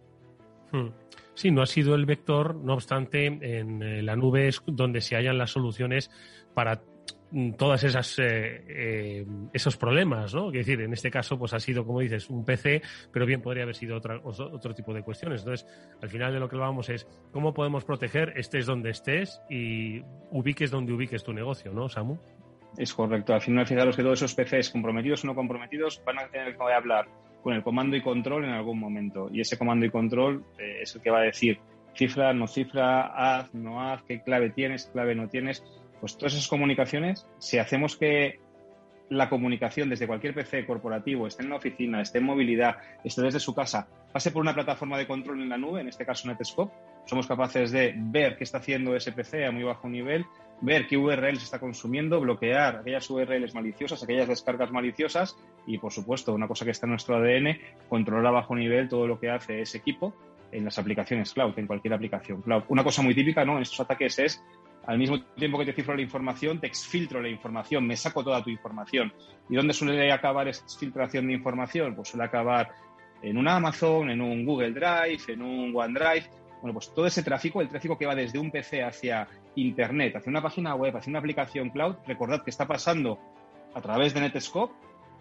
[0.71, 0.89] Mm.
[1.33, 5.15] Sí, no ha sido el vector, no obstante, en eh, la nube es donde se
[5.15, 6.09] hallan las soluciones
[6.53, 6.81] para
[7.57, 10.47] todas esas eh, eh, esos problemas, ¿no?
[10.47, 13.63] Es decir, en este caso, pues ha sido, como dices, un PC, pero bien podría
[13.63, 15.41] haber sido otra, otro tipo de cuestiones.
[15.41, 15.67] Entonces,
[16.01, 20.71] al final de lo que vamos es cómo podemos proteger, estés donde estés y ubiques
[20.71, 22.17] donde ubiques tu negocio, ¿no, Samu?
[22.77, 23.33] Es correcto.
[23.33, 26.63] Al final, fijaros que todos esos PCs, comprometidos o no comprometidos, van a tener que
[26.73, 27.07] hablar
[27.41, 29.29] con el comando y control en algún momento.
[29.31, 31.59] Y ese comando y control eh, es el que va a decir
[31.95, 35.63] cifra, no cifra, haz, no haz, qué clave tienes, clave no tienes
[35.99, 38.39] pues todas esas comunicaciones, si hacemos que
[39.10, 43.39] la comunicación desde cualquier PC corporativo, esté en la oficina, esté en movilidad, esté desde
[43.39, 46.73] su casa, pase por una plataforma de control en la nube, en este caso Netscope,
[47.05, 50.25] somos capaces de ver qué está haciendo ese PC a muy bajo nivel,
[50.62, 56.34] ver qué URLs está consumiendo, bloquear aquellas URLs maliciosas, aquellas descargas maliciosas y, por supuesto,
[56.34, 59.62] una cosa que está en nuestro ADN, controlar a bajo nivel todo lo que hace
[59.62, 60.15] ese equipo
[60.51, 62.63] en las aplicaciones cloud, en cualquier aplicación cloud.
[62.69, 63.58] Una cosa muy típica ¿no?
[63.58, 64.43] en estos ataques es
[64.87, 68.43] al mismo tiempo que te cifro la información, te exfiltro la información, me saco toda
[68.43, 69.11] tu información.
[69.49, 71.95] ¿Y dónde suele acabar esa exfiltración de información?
[71.95, 72.71] Pues suele acabar
[73.21, 76.29] en un Amazon, en un Google Drive, en un OneDrive.
[76.61, 80.29] Bueno, pues todo ese tráfico, el tráfico que va desde un PC hacia Internet, hacia
[80.29, 83.19] una página web, hacia una aplicación cloud, recordad que está pasando
[83.73, 84.73] a través de Netscope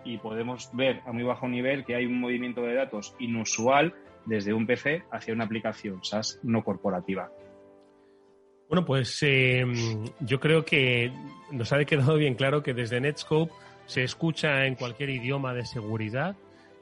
[0.05, 3.95] y podemos ver a muy bajo nivel que hay un movimiento de datos inusual
[4.27, 7.31] desde un PC hacia una aplicación SaaS no corporativa.
[8.69, 11.13] Bueno, pues em, yo creo que
[11.51, 13.53] nos ha quedado bien claro que desde Netscope
[13.87, 16.37] se escucha en cualquier idioma de seguridad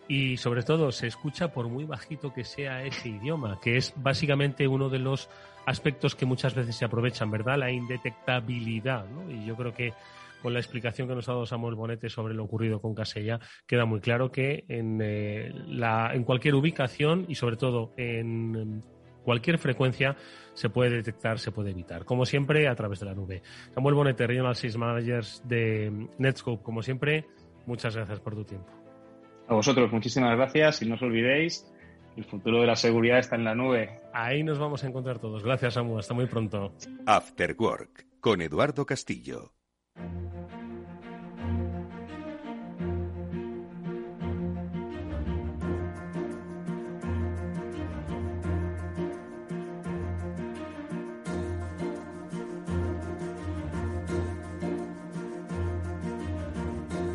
[0.09, 4.69] y sobre todo se escucha por muy bajito que sea ese idioma, que es básicamente
[4.69, 5.29] uno de los
[5.67, 7.59] aspectos que muchas veces se aprovechan, ¿verdad?
[7.59, 9.31] La indetectabilidad, ¿no?
[9.31, 9.93] Y yo creo que
[10.43, 13.85] con la explicación que nos ha dado Samuel Bonete sobre lo ocurrido con Casella, queda
[13.85, 18.83] muy claro que en, eh, la, en cualquier ubicación y sobre todo en
[19.23, 20.17] cualquier frecuencia
[20.55, 22.05] se puede detectar, se puede evitar.
[22.05, 23.43] Como siempre, a través de la nube.
[23.75, 27.27] Samuel Bonete, Regional Sales Managers de Netscope, como siempre,
[27.67, 28.71] muchas gracias por tu tiempo.
[29.49, 31.71] A vosotros, muchísimas gracias y no os olvidéis,
[32.17, 34.01] el futuro de la seguridad está en la nube.
[34.13, 35.43] Ahí nos vamos a encontrar todos.
[35.43, 36.01] Gracias, Samuel.
[36.01, 36.75] Hasta muy pronto.
[37.07, 39.53] After Work, con Eduardo Castillo.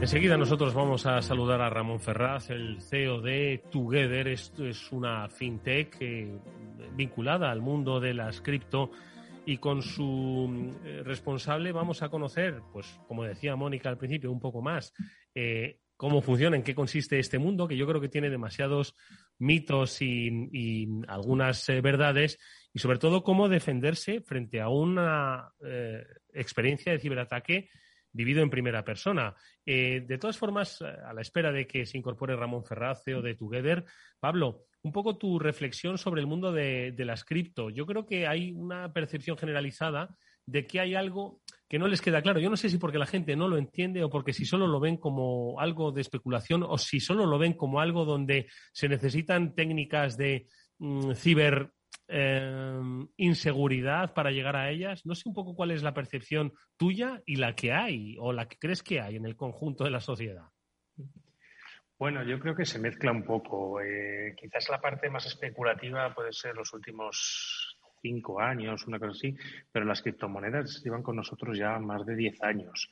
[0.08, 4.30] Enseguida nosotros vamos a saludar a Ramón Ferraz, el CEO de Together.
[4.30, 6.40] Esto es una fintech eh,
[6.96, 8.90] vinculada al mundo de las cripto
[9.46, 14.40] y con su eh, responsable vamos a conocer, pues como decía Mónica al principio, un
[14.40, 14.94] poco más
[15.36, 18.96] eh, cómo funciona, en qué consiste este mundo, que yo creo que tiene demasiados
[19.40, 22.40] mitos y, algunas verdades,
[22.72, 25.52] y sobre todo cómo defenderse frente a una
[26.34, 27.70] experiencia de ciberataque
[28.18, 29.36] vivido en primera persona.
[29.64, 33.36] Eh, de todas formas, a la espera de que se incorpore Ramón Ferraz, CEO de
[33.36, 33.86] Together,
[34.20, 37.70] Pablo, un poco tu reflexión sobre el mundo de, las cripto.
[37.70, 42.24] Yo creo que hay una percepción generalizada de que hay algo que no les queda
[42.24, 42.40] claro.
[42.40, 44.80] Yo no sé si porque la gente no lo entiende o porque si solo lo
[44.80, 49.54] ven como algo de especulación o si solo lo ven como algo donde se necesitan
[49.54, 50.48] técnicas de
[50.80, 51.72] mm, ciber
[52.10, 55.06] Em, inseguridad para llegar a ellas.
[55.06, 58.48] No sé un poco cuál es la percepción tuya y la que hay o la
[58.48, 60.46] que crees que hay en el conjunto de la sociedad.
[62.00, 63.82] Bueno, yo creo que se mezcla un poco.
[63.82, 69.36] Eh, quizás la parte más especulativa puede ser los últimos cinco años, una cosa así,
[69.70, 72.90] pero las criptomonedas llevan con nosotros ya más de diez años.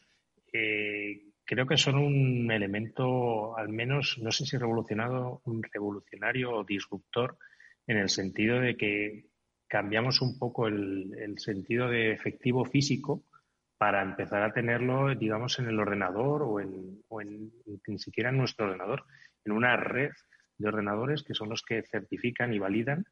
[0.51, 6.63] Eh, creo que son un elemento, al menos, no sé si revolucionado, un revolucionario o
[6.65, 7.37] disruptor
[7.87, 9.25] en el sentido de que
[9.67, 13.23] cambiamos un poco el, sentido de efectivo físico
[13.77, 17.51] para empezar a tenerlo, digamos, en el ordenador o, en, o en,
[17.87, 19.03] ni siquiera en nuestro ordenador,
[19.43, 20.11] en una red
[20.57, 23.05] de ordenadores que son los que certifican y validan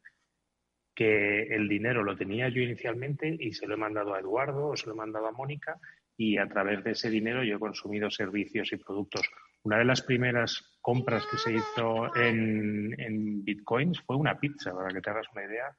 [0.94, 4.76] que el dinero lo tenía yo inicialmente y se lo he mandado a Eduardo o
[4.76, 5.78] se lo he mandado a Mónica
[6.16, 9.28] y a través de ese dinero yo he consumido servicios y productos
[9.64, 15.00] una de las primeras compras que se hizo en, bitcoins fue una pizza, para que
[15.00, 15.74] te hagas una idea.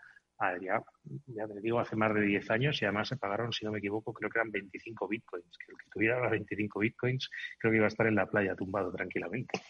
[1.28, 3.78] Ya, te digo, hace más de 10 años y además se pagaron, si no me
[3.78, 5.58] equivoco, creo que eran 25 bitcoins.
[5.58, 8.56] Que el que tuviera los 25 bitcoins creo que iba a estar en la playa
[8.56, 9.62] tumbado tranquilamente.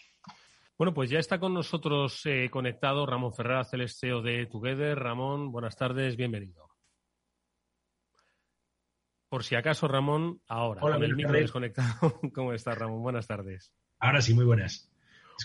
[0.78, 4.98] Bueno, pues ya está con nosotros eh, conectado Ramón Ferraz, el CEO de Together.
[4.98, 6.68] Ramón, buenas tardes, bienvenido.
[9.28, 12.18] Por si acaso, Ramón, ahora, con el micro desconectado.
[12.34, 13.02] ¿Cómo estás, Ramón?
[13.02, 13.72] Buenas tardes.
[13.98, 14.90] Ahora sí, muy buenas.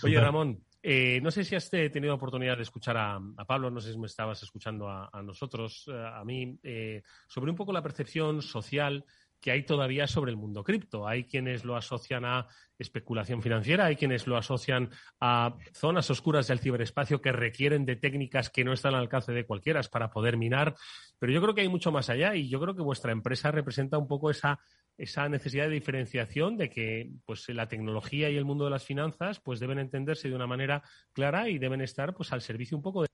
[0.02, 3.92] Oye, Ramón, eh, no sé si has tenido oportunidad de escuchar a, Pablo, no sé
[3.92, 8.42] si me estabas escuchando a, nosotros, eh, a mí, eh, sobre un poco la percepción
[8.42, 9.04] social
[9.42, 11.06] que hay todavía sobre el mundo cripto.
[11.06, 12.46] Hay quienes lo asocian a
[12.78, 14.88] especulación financiera, hay quienes lo asocian
[15.20, 19.44] a zonas oscuras del ciberespacio que requieren de técnicas que no están al alcance de
[19.44, 20.76] cualquiera para poder minar.
[21.18, 23.98] Pero yo creo que hay mucho más allá y yo creo que vuestra empresa representa
[23.98, 24.60] un poco esa
[24.98, 29.40] esa necesidad de diferenciación de que pues la tecnología y el mundo de las finanzas
[29.40, 33.06] pues deben entenderse de una manera clara y deben estar pues al servicio un poco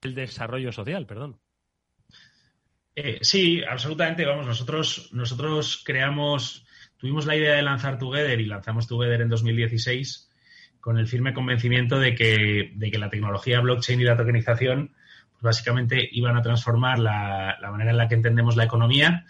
[0.00, 1.40] del desarrollo social, perdón.
[2.96, 4.24] Eh, sí, absolutamente.
[4.24, 10.30] Vamos, nosotros, nosotros creamos, tuvimos la idea de lanzar Together y lanzamos Together en 2016
[10.80, 14.94] con el firme convencimiento de que, de que la tecnología blockchain y la tokenización
[15.32, 19.24] pues básicamente iban a transformar la, la manera en la que entendemos la economía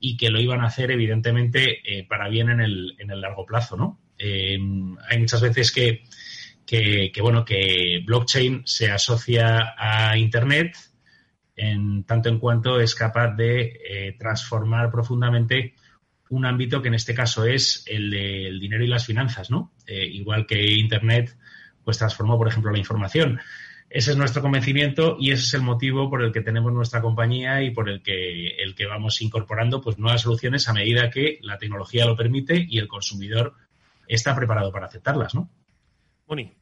[0.00, 3.44] y que lo iban a hacer, evidentemente, eh, para bien en el, en el largo
[3.44, 3.98] plazo, ¿no?
[4.18, 4.58] Eh,
[5.08, 6.04] hay muchas veces que,
[6.66, 10.76] que, bueno, que blockchain se asocia a Internet
[11.58, 15.74] en tanto en cuanto es capaz de eh, transformar profundamente
[16.30, 19.72] un ámbito que en este caso es el del dinero y las finanzas, ¿no?
[19.86, 21.36] igual que Internet,
[21.82, 23.40] pues transformó, por ejemplo, la información.
[23.90, 27.62] Ese es nuestro convencimiento y ese es el motivo por el que tenemos nuestra compañía
[27.62, 31.56] y por el que, el que vamos incorporando pues, nuevas soluciones a medida que la
[31.56, 33.54] tecnología lo permite y el consumidor
[34.06, 35.48] está preparado para aceptarlas, ¿no?
[36.26, 36.52] Moni.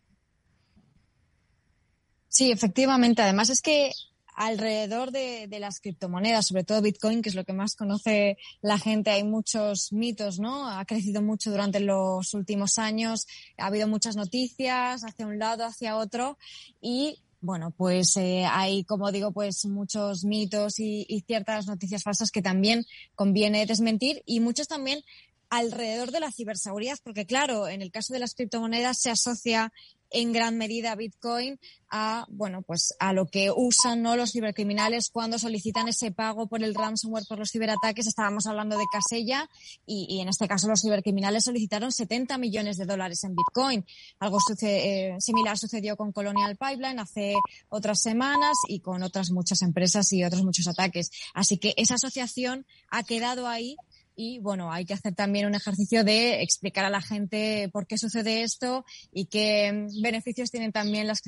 [2.29, 3.23] Sí, efectivamente.
[3.23, 3.91] Además es que
[4.37, 9.11] alrededor de, las criptomonedas, sobre todo Bitcoin, que es lo que más conoce la gente.
[9.11, 10.69] Hay muchos mitos, ¿no?
[10.69, 15.97] Ha crecido mucho durante los últimos años, ha habido muchas noticias hacia un lado, hacia
[15.97, 16.37] otro
[16.81, 22.31] y bueno, pues eh, hay, como digo, pues muchos mitos y, y, ciertas noticias falsas
[22.31, 25.01] que también conviene desmentir y muchos también
[25.51, 29.73] alrededor de la ciberseguridad, porque claro, en el caso de las criptomonedas se asocia
[30.11, 31.59] en gran medida Bitcoin
[31.91, 34.17] a, bueno, pues a lo que usan ¿no?
[34.17, 38.07] los cibercriminales cuando solicitan ese pago por el ransomware, por los ciberataques.
[38.07, 39.49] Estábamos hablando de Casella
[39.85, 43.85] y, en este caso los cibercriminales solicitaron 70 millones de dólares en Bitcoin.
[44.19, 47.35] Algo eh, similar sucedió con Colonial Pipeline hace
[47.69, 51.11] otras semanas y con otras muchas empresas y otros muchos ataques.
[51.35, 53.77] Así que esa asociación ha quedado ahí
[54.17, 57.99] y bueno, hay que hacer también un ejercicio de explicar a la gente por qué
[57.99, 61.21] sucede esto y qué beneficios tienen también las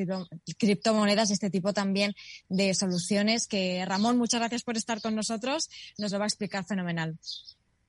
[0.58, 2.14] criptomonedas y este tipo también
[2.48, 6.64] de soluciones que Ramón, muchas gracias por estar con nosotros, nos lo va a explicar
[6.64, 7.18] fenomenal.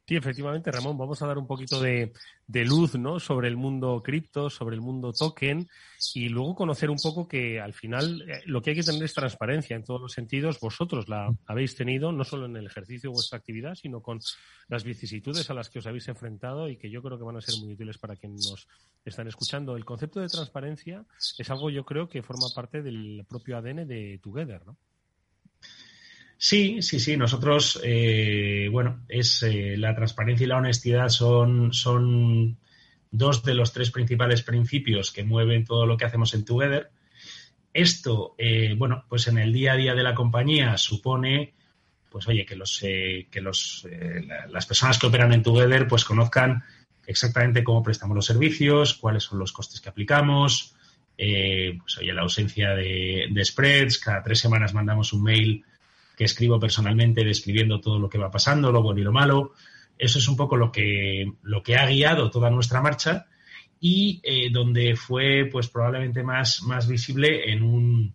[0.10, 2.12] Sí, efectivamente, Ramón, vamos a dar un poquito de,
[2.48, 3.19] luz ¿no?
[3.19, 5.69] sobre el mundo cripto, sobre el mundo token
[6.15, 9.13] y luego conocer un poco que al final eh, lo que hay que tener es
[9.13, 10.60] transparencia en todos los sentidos.
[10.60, 14.19] Vosotros la habéis tenido no solo en el ejercicio de vuestra actividad, sino con
[14.67, 17.41] las vicisitudes a las que os habéis enfrentado y que yo creo que van a
[17.41, 18.67] ser muy útiles para quienes nos
[19.06, 19.78] están escuchando.
[19.78, 21.06] El concepto de transparencia
[21.38, 24.76] es algo yo creo que forma parte del propio ADN de Together, ¿no?
[26.41, 27.17] Sí, sí, sí.
[27.17, 32.58] Nosotros, eh, bueno, es eh, la transparencia y la honestidad son, son
[33.12, 36.91] dos de los tres principales principios que mueven todo lo que hacemos en Together.
[37.73, 41.56] Esto, eh, bueno, pues en el día a día de la compañía supone,
[42.10, 43.86] pues oye, que los, que los,
[44.49, 46.63] las personas que operan en Together, pues conozcan
[47.06, 50.73] exactamente cómo prestamos los servicios, cuáles son los costes que aplicamos,
[51.17, 53.99] pues oye, la ausencia de spreads.
[53.99, 55.65] Cada tres semanas mandamos un mail
[56.20, 59.54] que escribo personalmente describiendo todo lo que va pasando, lo bueno y lo malo.
[59.98, 63.28] Eso es un poco lo que, lo que ha guiado toda nuestra marcha
[63.80, 68.14] y eh, donde fue pues probablemente más, más visible en un,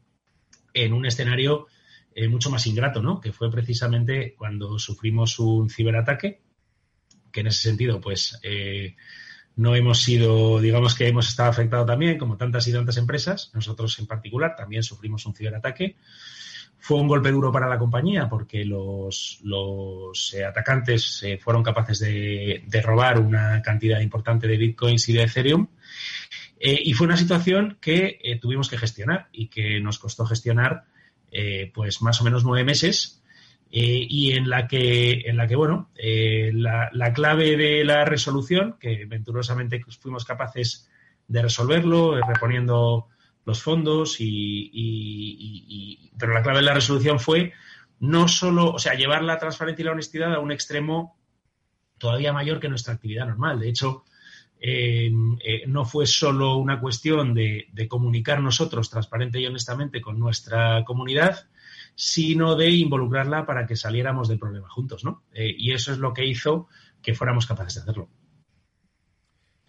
[0.74, 1.68] en un escenario
[2.14, 3.22] eh, mucho más ingrato, ¿no?
[3.22, 6.42] Que fue precisamente cuando sufrimos un ciberataque,
[7.32, 8.96] que en ese sentido, pues, eh,
[9.56, 13.98] no hemos sido, digamos que hemos estado afectados también, como tantas y tantas empresas, nosotros
[13.98, 15.96] en particular también sufrimos un ciberataque.
[16.84, 21.98] Fue un golpe duro para la compañía porque los, los eh, atacantes eh, fueron capaces
[21.98, 25.66] de, robar una cantidad importante de bitcoins y de Ethereum.
[26.60, 30.84] Eh, y fue una situación que tuvimos que gestionar y que nos costó gestionar
[31.72, 33.22] pues más o menos nueve meses.
[33.70, 39.06] y en la que, en la que bueno, la, la, clave de la resolución, que
[39.06, 40.90] venturosamente fuimos capaces
[41.28, 43.08] de resolverlo, reponiendo
[43.44, 47.52] los fondos y, pero la clave de la resolución fue
[48.00, 51.16] no solo, o sea, llevar la transparencia y la honestidad a un extremo
[51.98, 53.60] todavía mayor que nuestra actividad normal.
[53.60, 54.04] De hecho,
[54.60, 55.10] eh,
[55.66, 61.48] no fue solo una cuestión de, comunicar nosotros transparente y honestamente con nuestra comunidad,
[61.94, 65.22] sino de involucrarla para que saliéramos del problema juntos, ¿no?
[65.32, 66.68] Eh, y eso es lo que hizo
[67.02, 68.08] que fuéramos capaces de hacerlo.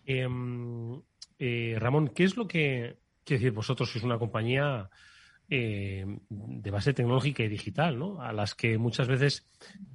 [0.05, 1.01] Em,
[1.39, 4.89] eh, Ramón, ¿qué es lo que Quiero decir, vosotros sois una compañía
[5.47, 8.19] eh, de base tecnológica y digital, ¿no?
[8.19, 9.47] A las que muchas veces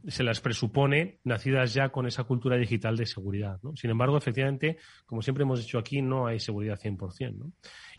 [0.06, 3.74] se las presupone nacidas ya con esa cultura digital de seguridad, ¿no?
[3.74, 7.52] Sin embargo, efectivamente, como siempre hemos dicho aquí, no hay seguridad 100%, ¿no?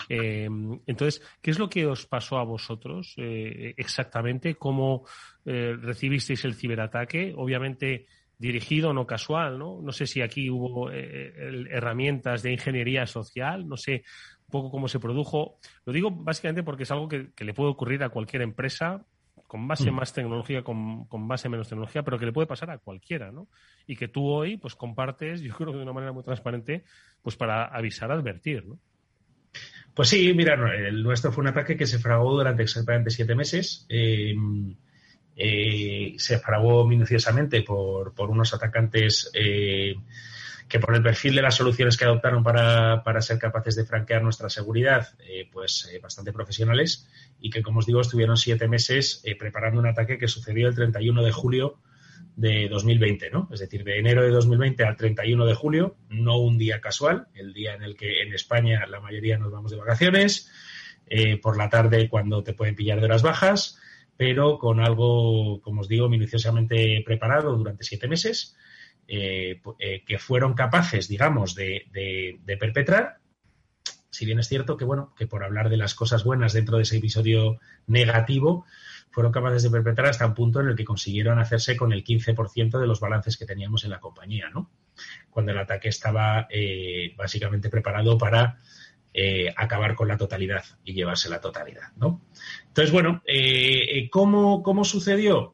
[0.07, 0.47] Eh,
[0.87, 4.55] entonces, ¿qué es lo que os pasó a vosotros eh, exactamente?
[4.55, 5.05] ¿Cómo
[5.43, 7.33] recibisteis el ciberataque?
[7.35, 8.05] Obviamente
[8.37, 9.81] dirigido, no casual, ¿no?
[9.81, 14.03] No sé si aquí hubo herramientas de ingeniería social, no sé
[14.51, 15.57] poco cómo se produjo.
[15.85, 19.03] Lo digo básicamente porque es algo que, le puede ocurrir a cualquier empresa
[19.47, 19.95] con base mm.
[19.95, 23.49] más tecnología, con, con, base menos tecnología, pero que le puede pasar a cualquiera, ¿no?
[23.87, 26.83] Y que tú hoy, pues, compartes, yo creo que de una manera muy transparente,
[27.21, 28.79] pues, para avisar, advertir, ¿no?
[29.93, 33.85] Pues sí, mira, el nuestro fue un ataque que se fragó durante exactamente siete meses.
[33.89, 34.33] Eh,
[35.35, 39.95] eh, se fragó minuciosamente por, por unos atacantes eh,
[40.71, 44.23] que por el perfil de las soluciones que adoptaron para, para ser capaces de franquear
[44.23, 47.09] nuestra seguridad, eh, pues eh, bastante profesionales
[47.41, 50.75] y que, como os digo, estuvieron siete meses eh, preparando un ataque que sucedió el
[50.75, 51.81] 31 de julio
[52.37, 53.49] de 2020, ¿no?
[53.51, 57.53] Es decir, de enero de 2020 al 31 de julio, no un día casual, el
[57.53, 60.49] día en el que en España la mayoría nos vamos de vacaciones,
[61.41, 63.77] por la tarde cuando te pueden pillar de las bajas,
[64.15, 68.55] pero con algo, como os digo, minuciosamente preparado durante siete meses
[69.13, 73.17] eh, eh, que fueron capaces, digamos, de, perpetrar.
[74.09, 76.83] Si bien es cierto que, bueno, que por hablar de las cosas buenas dentro de
[76.83, 78.65] ese episodio negativo,
[79.09, 82.79] fueron capaces de perpetrar hasta un punto en el que consiguieron hacerse con el 15%
[82.79, 84.71] de los balances que teníamos en la compañía, ¿no?
[85.29, 88.59] Cuando el ataque estaba eh, básicamente preparado para
[89.57, 92.21] acabar con la totalidad y llevarse la totalidad, ¿no?
[92.67, 93.21] Entonces, bueno,
[94.09, 95.53] ¿cómo, ¿cómo, sucedió?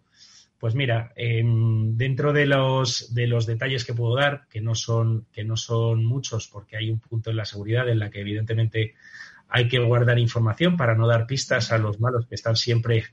[0.59, 5.43] Pues mira, dentro de los, de los detalles que puedo dar, que no, son, que
[5.43, 8.95] no son muchos, porque hay un punto en la seguridad en la que evidentemente
[9.49, 13.05] hay que guardar información para no dar pistas a los malos que están siempre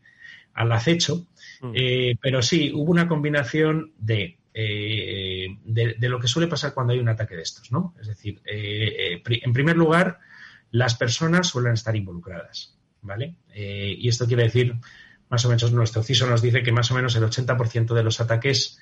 [0.54, 1.26] al acecho.
[1.60, 1.72] Mm.
[1.74, 6.98] Eh, pero sí, hubo una combinación de, de, de, lo que suele pasar cuando hay
[6.98, 7.94] un ataque de estos, ¿no?
[8.00, 10.18] Es decir, en primer lugar,
[10.74, 13.36] las personas suelen estar involucradas, ¿vale?
[13.54, 14.74] Eh, y esto quiere decir,
[15.28, 18.20] más o menos, nuestro CISO nos dice que más o menos el 80% de los
[18.20, 18.78] ataques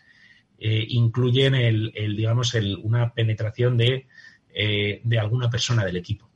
[0.58, 4.06] eh, incluyen el, digamos, el, una penetración de,
[4.54, 6.28] eh, de, alguna persona del equipo,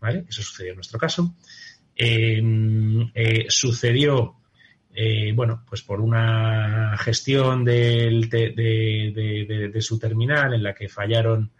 [0.00, 0.24] ¿vale?
[0.28, 1.34] Eso sucedió en nuestro caso.
[3.48, 4.36] sucedió,
[5.34, 11.50] bueno, pues por una gestión del, de, de su terminal en la que fallaron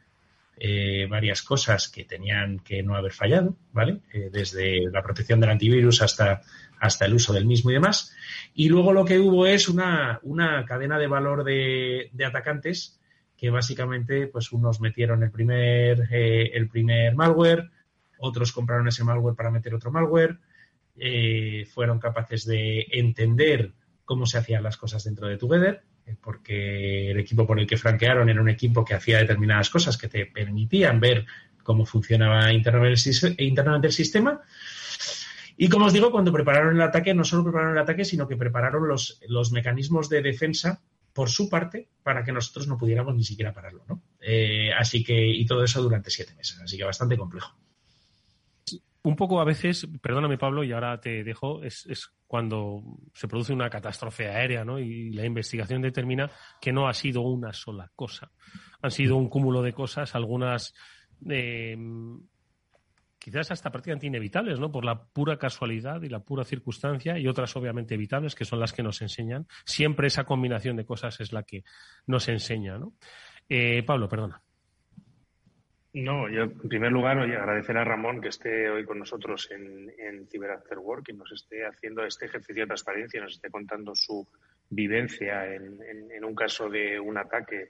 [0.64, 4.02] eh, varias cosas que tenían que no haber fallado, ¿vale?
[4.12, 6.42] Eh, desde la protección del antivirus hasta,
[6.82, 8.14] hasta el uso del mismo y demás.
[8.54, 13.00] Y luego lo que hubo es una, una cadena de valor de, atacantes
[13.36, 17.70] que básicamente, pues unos metieron el primer, eh, el primer malware,
[18.18, 20.38] otros compraron ese malware para meter otro malware,
[21.72, 23.72] fueron capaces de entender
[24.04, 27.76] cómo se hacían las cosas dentro de Together eh, porque el equipo por el que
[27.76, 31.26] franquearon era un equipo que hacía determinadas cosas que te permitían ver
[31.62, 34.40] cómo funcionaba internamente el sistema.
[35.56, 38.36] Y como os digo, cuando prepararon el ataque, no solo prepararon el ataque, sino que
[38.36, 40.82] prepararon los, los mecanismos de defensa
[41.12, 43.84] por su parte para que nosotros no pudiéramos ni siquiera pararlo.
[43.88, 44.02] ¿no?
[44.20, 47.54] Eh, así que, y todo eso durante siete meses, así que bastante complejo
[49.04, 52.82] un poco a veces, perdóname Pablo, y ahora te dejo, es, es, cuando
[53.12, 54.78] se produce una catástrofe aérea, ¿no?
[54.78, 56.30] Y la investigación determina
[56.60, 58.30] que no ha sido una sola cosa.
[58.80, 60.72] Han sido un cúmulo de cosas, algunas
[61.28, 61.76] eh,
[63.22, 64.72] quizás hasta prácticamente inevitables, ¿no?
[64.72, 68.72] Por la pura casualidad y la pura circunstancia, y otras obviamente evitables, que son las
[68.72, 69.46] que nos enseñan.
[69.64, 71.62] Siempre esa combinación de cosas es la que
[72.06, 72.94] nos enseña, ¿no?
[73.48, 74.42] Eh, Pablo, perdona.
[75.94, 80.26] No, yo en primer lugar agradecer a Ramón que esté hoy con nosotros en, en
[80.78, 84.26] Work y nos esté haciendo este ejercicio de transparencia, nos esté contando su
[84.70, 85.78] vivencia en,
[86.10, 87.68] en, un caso de un ataque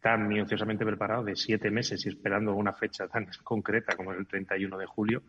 [0.00, 4.26] tan minuciosamente preparado de siete meses y esperando una fecha tan concreta como es el
[4.26, 5.22] 31 de julio.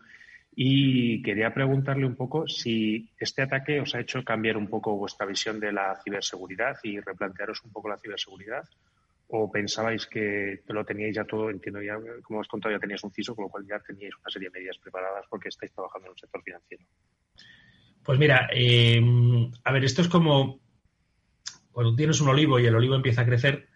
[0.55, 5.26] Y quería preguntarle un poco si este ataque os ha hecho cambiar un poco vuestra
[5.26, 8.63] visión de la ciberseguridad y replantearos un poco la ciberseguridad
[9.32, 13.11] o pensabais que lo teníais ya todo, entiendo ya, como has contado, ya teníais un
[13.11, 16.13] CISO, con lo cual ya teníais una serie de medidas preparadas porque estáis trabajando en
[16.13, 16.84] el sector financiero?
[18.03, 18.99] Pues mira, eh,
[19.63, 20.59] a ver, esto es como
[21.72, 23.68] cuando tienes un olivo y el olivo empieza a crecer,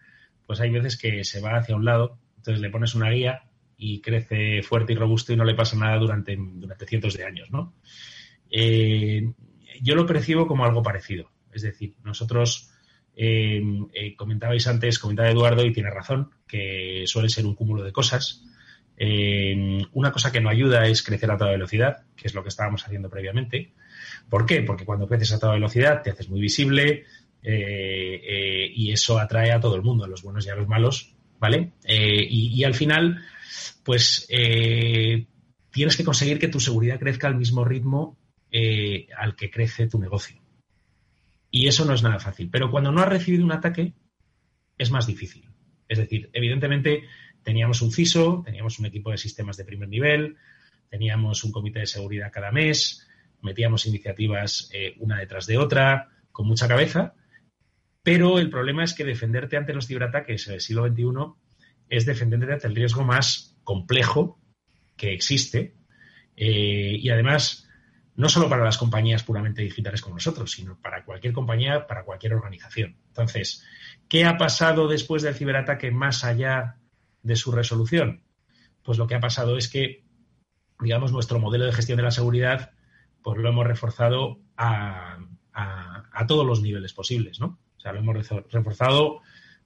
[0.46, 3.42] pues hay veces que se va hacia un lado, entonces le pones una guía
[3.76, 7.50] y crece fuerte y robusto y no le pasa nada durante, durante cientos de años,
[7.50, 7.74] ¿no?
[8.50, 9.32] Eh,
[9.82, 11.30] yo lo percibo como algo parecido.
[11.52, 12.74] Es decir, nosotros
[13.16, 17.92] Em, eh, comentabais antes, comentaba Eduardo y tiene razón, que suele ser un cúmulo de
[17.92, 18.44] cosas.
[19.92, 22.84] Una cosa que no ayuda es crecer a toda velocidad, que es lo que estábamos
[22.84, 23.72] haciendo previamente.
[24.28, 24.62] ¿Por qué?
[24.62, 27.04] Porque cuando creces a toda velocidad te haces muy visible
[27.44, 30.66] eh, eh, y eso atrae a todo el mundo, a los buenos y a los
[30.66, 31.72] malos, ¿vale?
[31.86, 33.22] Y, y, al final,
[33.84, 34.26] pues
[35.70, 38.18] tienes que conseguir que tu seguridad crezca al mismo ritmo
[39.16, 40.40] al que crece tu negocio.
[41.50, 42.48] Y eso no es nada fácil.
[42.50, 43.92] Pero cuando no has recibido un ataque,
[44.78, 45.48] es más difícil.
[45.88, 47.04] Es decir, evidentemente
[47.42, 50.36] teníamos un CISO, teníamos un equipo de sistemas de primer nivel,
[50.88, 53.06] teníamos un comité de seguridad cada mes,
[53.42, 57.14] metíamos iniciativas eh, una detrás de otra, con mucha cabeza,
[58.04, 61.34] pero el problema es que defenderte ante los ciberataques del siglo XXI
[61.88, 64.38] es defenderte ante el riesgo más complejo
[64.96, 65.74] que existe
[66.36, 67.68] eh, y además
[68.16, 72.34] no solo para las compañías puramente digitales como nosotros, sino para cualquier compañía, para cualquier
[72.34, 72.96] organización.
[73.08, 73.64] Entonces,
[74.08, 76.76] ¿qué ha pasado después del ciberataque más allá
[77.22, 78.22] de su resolución?
[78.82, 80.04] Pues lo que ha pasado es que,
[80.78, 82.72] digamos, nuestro modelo de gestión de la seguridad,
[83.22, 85.18] pues lo hemos reforzado a,
[86.28, 87.58] todos los niveles posibles, ¿no?
[87.92, 89.20] Lo hemos reforzado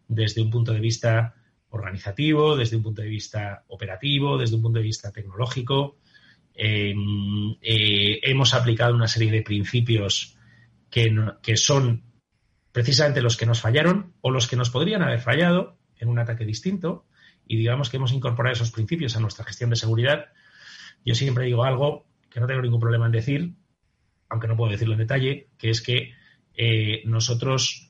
[0.06, 1.34] desde un punto de vista
[1.70, 5.98] organizativo, desde un punto de vista operativo, desde un punto de vista tecnológico,
[6.60, 10.36] Em, eh, hemos aplicado una serie de principios
[10.90, 12.02] que, que son
[12.72, 16.44] precisamente los que nos fallaron o los que nos podrían haber fallado en un ataque
[16.44, 17.06] distinto
[17.46, 20.32] y digamos que hemos incorporado esos principios a nuestra gestión de seguridad.
[21.04, 23.54] Yo siempre digo algo que no tengo ningún problema en decir,
[24.28, 26.12] aunque no puedo decirlo en detalle, que es que
[26.54, 27.87] eh, nosotros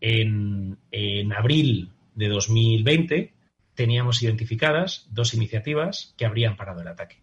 [0.00, 0.78] en,
[1.32, 3.34] abril de 2020
[3.74, 7.16] teníamos identificadas dos iniciativas que habrían parado el ataque.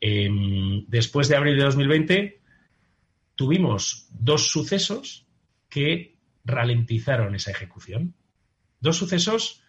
[0.00, 2.40] Em, después de abril de 2020
[3.34, 5.26] tuvimos dos sucesos
[5.68, 8.14] que ralentizaron esa ejecución.
[8.80, 9.62] Dos sucesos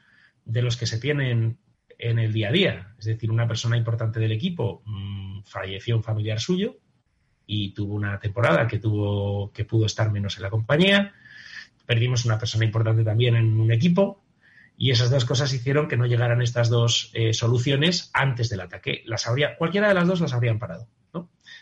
[0.45, 1.57] de los que se tienen
[1.97, 2.95] en el día a día.
[2.99, 6.77] Es decir, una persona importante del equipo mm, falleció un familiar suyo
[7.45, 11.13] y tuvo una temporada que tuvo que pudo estar menos en la compañía.
[11.87, 14.21] Perdimos una persona importante también en un equipo
[14.77, 19.01] y esas dos cosas hicieron que no llegaran estas dos eh, soluciones antes del ataque.
[19.05, 20.87] Las habría, cualquiera de las dos las habrían parado.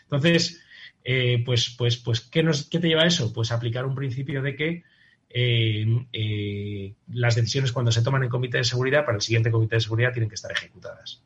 [0.02, 0.62] Entonces,
[1.02, 3.32] eh, pues, pues, pues ¿qué, nos, ¿qué te lleva a eso?
[3.32, 4.82] Pues aplicar un principio de que
[5.30, 9.80] eh, las decisiones cuando se toman en comité de seguridad para el siguiente comité de
[9.80, 11.22] seguridad tienen que estar ejecutadas.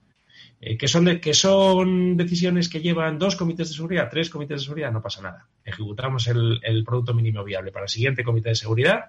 [0.62, 4.64] Eh, que, son que son decisiones que llevan dos comités de seguridad, tres comités de
[4.64, 5.46] seguridad, no pasa nada.
[5.64, 9.06] Ejecutamos el, producto mínimo viable para el siguiente comité de seguridad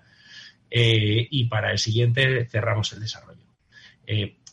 [0.70, 3.43] eh, y para el siguiente cerramos el desarrollo.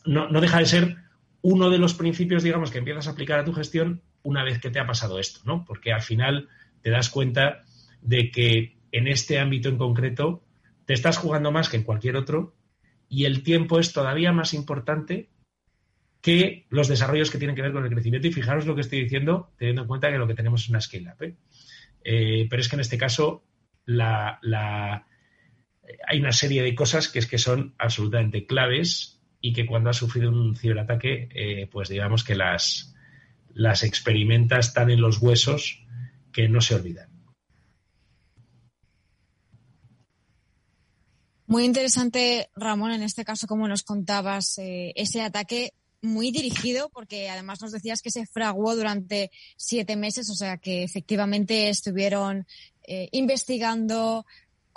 [0.04, 0.96] No, no, deja de ser
[1.42, 4.70] uno de los principios, digamos, que empiezas a aplicar a tu gestión una vez que
[4.70, 5.64] te ha pasado esto, ¿no?
[5.64, 6.48] Porque al final
[6.82, 7.64] te das cuenta
[8.02, 10.42] de que en este ámbito en concreto
[10.84, 12.54] te estás jugando más que en cualquier otro
[13.08, 15.28] y el tiempo es todavía más importante
[16.20, 18.28] que los desarrollos que tienen que ver con el crecimiento.
[18.28, 20.80] Y fijaros lo que estoy diciendo, teniendo en cuenta que lo que tenemos es una
[20.80, 21.22] scale-up.
[21.22, 21.36] ¿eh?
[22.04, 23.44] Eh, pero es que en este caso
[23.84, 24.38] la,
[26.06, 29.96] hay una serie de cosas que es que son absolutamente claves y que cuando has
[29.96, 32.94] sufrido un ciberataque, eh, pues digamos que las,
[33.54, 35.84] las experimentas tan en los huesos
[36.32, 37.08] que no se olvidan.
[41.46, 45.72] Muy interesante, Ramón, en este caso, como nos contabas, eh, ese ataque
[46.02, 50.84] muy dirigido, porque además nos decías que se fraguó durante siete meses, o sea que
[50.84, 52.46] efectivamente estuvieron
[52.84, 54.24] eh, investigando,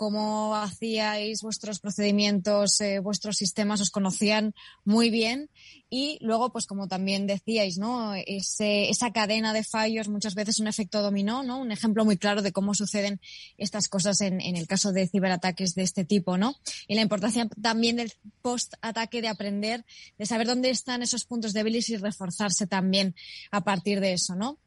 [0.01, 5.51] cómo hacíais vuestros procedimientos, eh, vuestros sistemas, os conocían muy bien.
[5.91, 8.15] Y luego, pues como también decíais, ¿no?
[8.15, 11.59] esa cadena de fallos, muchas veces un efecto dominó, ¿no?
[11.59, 13.21] Un ejemplo muy claro de cómo suceden
[13.59, 16.55] estas cosas en, en el caso de ciberataques de este tipo, ¿no?
[16.87, 19.85] Y la importancia también del post-ataque de aprender,
[20.17, 23.13] de saber dónde están esos puntos débiles y reforzarse también
[23.51, 24.57] a partir de eso, ¿no?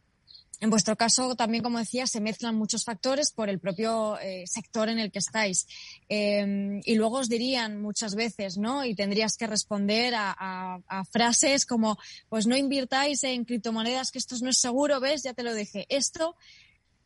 [0.61, 4.89] En vuestro caso, también, como decía, se mezclan muchos factores por el propio eh, sector
[4.89, 5.67] en el que estáis.
[6.09, 8.85] Em, y luego os dirían muchas veces, ¿no?
[8.85, 10.81] Y tendrías que responder a,
[11.11, 11.99] frases como,
[12.29, 15.23] pues no invirtáis en criptomonedas, que esto no es seguro, ¿ves?
[15.23, 15.87] Ya te lo dije.
[15.89, 16.37] Esto,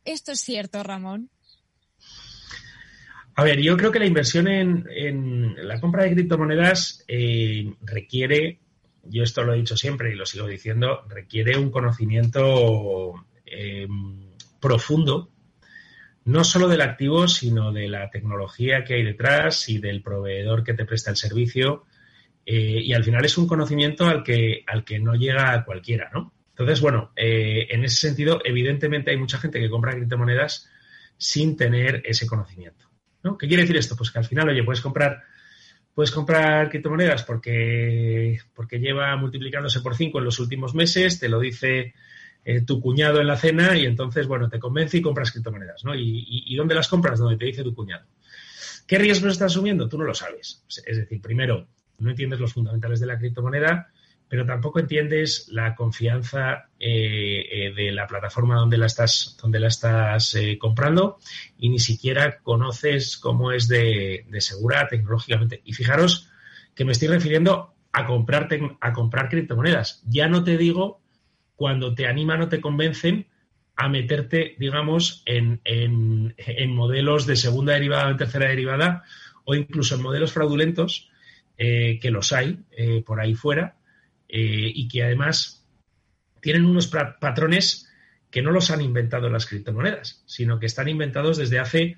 [0.05, 1.30] esto es cierto, Ramón.
[3.34, 8.59] A ver, yo creo que la inversión en, la compra de criptomonedas eh, requiere,
[9.05, 13.14] yo esto lo he dicho siempre y lo sigo diciendo, requiere un conocimiento
[13.51, 14.28] Em,
[14.61, 15.30] profundo,
[16.24, 20.74] no solo del activo, sino de la tecnología que hay detrás y del proveedor que
[20.74, 21.84] te presta el servicio.
[22.44, 26.11] Eh, y al final es un conocimiento al que, al que no llega a cualquiera,
[26.12, 26.32] ¿no?
[26.51, 30.68] Entonces, bueno, eh, en ese sentido, evidentemente hay mucha gente que compra criptomonedas
[31.16, 32.90] sin tener ese conocimiento.
[33.22, 33.38] ¿no?
[33.38, 33.96] ¿Qué quiere decir esto?
[33.96, 35.22] Pues que al final, oye, puedes comprar,
[35.94, 41.38] puedes comprar criptomonedas porque, porque lleva multiplicándose por cinco en los últimos meses, te lo
[41.38, 41.94] dice
[42.51, 45.94] eh, tu cuñado en la cena y entonces, bueno, te convence y compras criptomonedas, ¿no?
[45.94, 47.18] ¿Y, dónde las compras?
[47.18, 48.07] Donde te dice tu cuñado.
[48.86, 49.86] ¿Qué riesgos estás asumiendo?
[49.86, 50.64] Tú no lo sabes.
[50.66, 51.68] Es decir, primero,
[51.99, 53.90] no entiendes los fundamentales de la criptomoneda,
[54.30, 59.68] pero tampoco entiendes la confianza eh, eh, de la plataforma donde la estás, donde la
[59.68, 61.18] estás comprando
[61.59, 65.61] y ni siquiera conoces cómo es de, segura tecnológicamente.
[65.66, 66.30] Y fijaros
[66.74, 68.49] que me estoy refiriendo a comprar,
[68.80, 70.03] a comprar criptomonedas.
[70.07, 71.03] Ya no te digo
[71.59, 73.26] cuando te animan o te convencen
[73.74, 75.61] a meterte, digamos, en,
[76.68, 79.02] modelos de segunda derivada o tercera derivada
[79.44, 81.11] o incluso en modelos fraudulentos,
[81.56, 83.76] eh, que los hay eh, por ahí fuera,
[84.28, 85.66] eh, y que además
[86.40, 87.92] tienen unos patrones
[88.30, 91.96] que no los han inventado las criptomonedas, sino que están inventados desde hace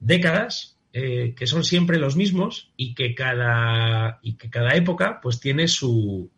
[0.00, 5.66] décadas, que son siempre los mismos y que cada, y que cada época pues tiene
[5.66, 6.30] su,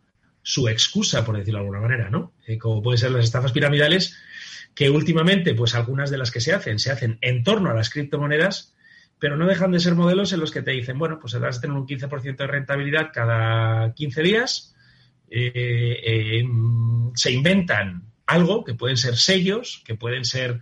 [0.47, 2.31] su excusa, por decirlo de alguna manera, ¿no?
[2.45, 4.17] Eh, como pueden ser las estafas piramidales,
[4.73, 7.89] que últimamente, pues algunas de las que se hacen, se hacen en torno a las
[7.89, 8.73] criptomonedas,
[9.19, 11.59] pero no dejan de ser modelos en los que te dicen, bueno, pues vas a
[11.59, 14.73] tener un 15% de rentabilidad cada 15 días,
[15.29, 16.45] eh, eh,
[17.13, 20.61] se inventan algo, que pueden ser sellos, que pueden ser,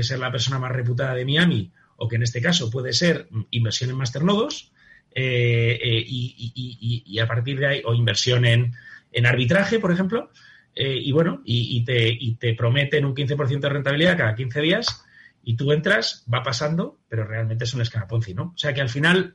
[0.00, 3.90] ser la persona más reputada de Miami, o que en este caso puede ser inversión
[3.90, 4.72] en masternodos,
[5.14, 8.74] y, y, a partir de ahí, o inversión en,
[9.12, 10.30] en arbitraje, por ejemplo,
[10.74, 15.04] eh, y bueno, y, te, prometen un 15% de rentabilidad cada 15 días
[15.42, 18.52] y tú entras, va pasando, pero realmente es un escaraponci, ¿no?
[18.54, 19.34] O sea que al final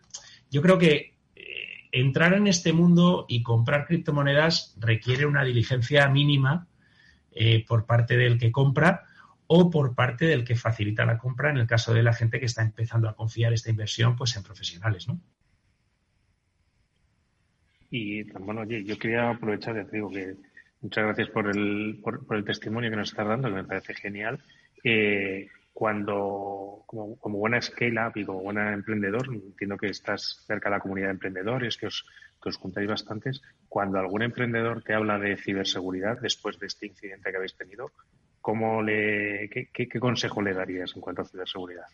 [0.49, 1.43] yo creo que eh,
[1.91, 6.67] entrar en este mundo y comprar criptomonedas requiere una diligencia mínima
[7.32, 9.03] eh, por parte del que compra
[9.47, 12.45] o por parte del que facilita la compra en el caso de la gente que
[12.45, 15.19] está empezando a confiar esta inversión pues en profesionales, ¿no?
[17.98, 20.36] Y bueno, oye, yo quería aprovechar, ya te digo que
[20.82, 24.43] muchas gracias por el, por, el testimonio que nos estás dando, que me parece genial.
[24.84, 30.76] Eh, cuando, como, como buena scale-up y como buena emprendedor, entiendo que estás cerca de
[30.76, 32.06] la comunidad de emprendedores, que os,
[32.43, 33.41] que os juntáis bastantes.
[33.70, 37.91] Cuando algún emprendedor te habla de ciberseguridad después de este incidente que habéis tenido,
[38.41, 41.86] ¿cómo le, qué, qué, consejo le darías en cuanto a ciberseguridad?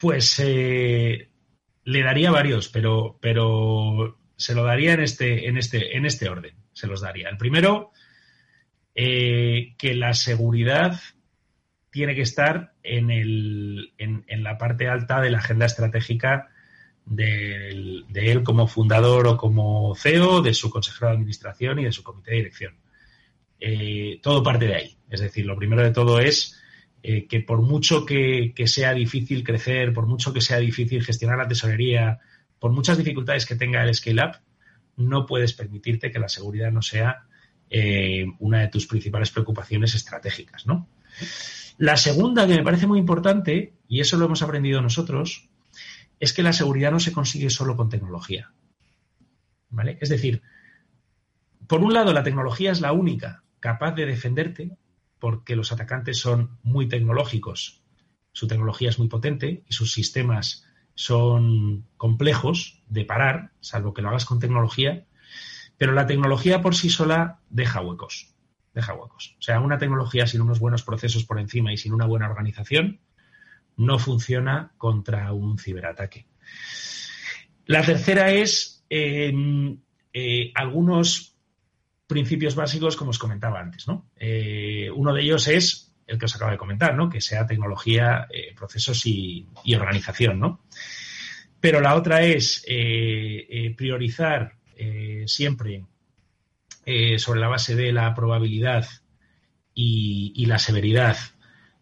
[0.00, 1.28] Pues eh,
[1.84, 6.54] le daría varios, pero, pero se lo daría en este, en este, en este orden.
[6.72, 7.28] Se los daría.
[7.28, 7.92] El primero,
[8.94, 11.00] eh, que la seguridad
[11.90, 16.48] tiene que estar en, el, en, la parte alta de la agenda estratégica
[17.06, 22.02] de, él como fundador o como CEO, de su consejero de administración y de su
[22.02, 22.74] comité de dirección.
[23.60, 24.96] Eh, todo parte de ahí.
[25.08, 26.60] Es decir, lo primero de todo es
[27.06, 31.46] eh, que por mucho que, sea difícil crecer, por mucho que sea difícil gestionar la
[31.46, 32.18] tesorería,
[32.64, 34.38] por muchas dificultades que tenga el scale-up,
[34.96, 37.26] no puedes permitirte que la seguridad no sea
[37.68, 40.64] eh, una de tus principales preocupaciones estratégicas.
[41.76, 45.50] La segunda, que me parece muy importante, y eso lo hemos aprendido nosotros,
[46.18, 48.50] es que la seguridad no se consigue solo con tecnología.
[50.00, 50.40] Es decir,
[51.66, 54.70] por un lado, la tecnología es la única capaz de defenderte
[55.18, 57.82] porque los atacantes son muy tecnológicos,
[58.32, 60.63] su tecnología es muy potente y sus sistemas
[60.94, 65.06] son complejos de parar, salvo que lo hagas con tecnología,
[65.76, 68.34] pero la tecnología por sí sola deja huecos
[68.74, 69.36] deja huecos.
[69.38, 73.00] O sea, una tecnología sin unos buenos procesos por encima y sin una buena organización
[73.76, 76.26] no funciona contra un ciberataque.
[77.66, 79.78] La tercera es em,
[80.12, 81.36] eh, algunos
[82.06, 83.88] principios básicos, como os comentaba antes.
[83.88, 84.10] ¿no?
[84.16, 87.08] Eh, uno de ellos es el que os acabo de comentar, ¿no?
[87.08, 90.38] que sea tecnología, eh, procesos y, organización.
[90.40, 90.64] ¿no?
[91.60, 92.64] Pero la otra es
[93.76, 94.56] priorizar
[95.26, 95.84] siempre
[96.86, 98.86] eh, sobre la base de la probabilidad
[99.72, 101.16] y, la severidad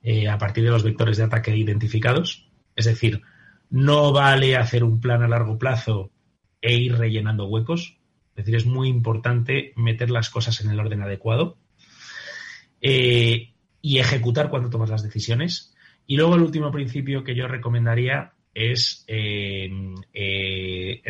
[0.03, 2.49] eh, a partir de los vectores de ataque identificados.
[2.77, 3.23] Es decir,
[3.69, 6.13] no vale hacer un plan a largo plazo
[6.61, 7.99] e ir rellenando huecos.
[8.31, 11.59] Es decir, es muy importante meter las cosas en el orden adecuado
[12.81, 13.52] eh,
[13.83, 15.75] y ejecutar cuando tomas las decisiones.
[16.07, 19.97] Y luego el último principio que yo recomendaría es el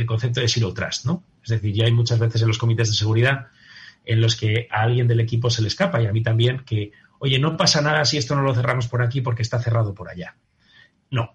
[0.07, 1.23] concepto de zero trust, ¿no?
[1.43, 3.49] Es decir, ya hay muchas veces en los comités de seguridad
[4.05, 6.93] en los que a alguien del equipo se le escapa y a mí también que,
[7.19, 10.09] oye, no pasa nada si esto no lo cerramos por aquí porque está cerrado por
[10.09, 10.37] allá.
[11.11, 11.35] No.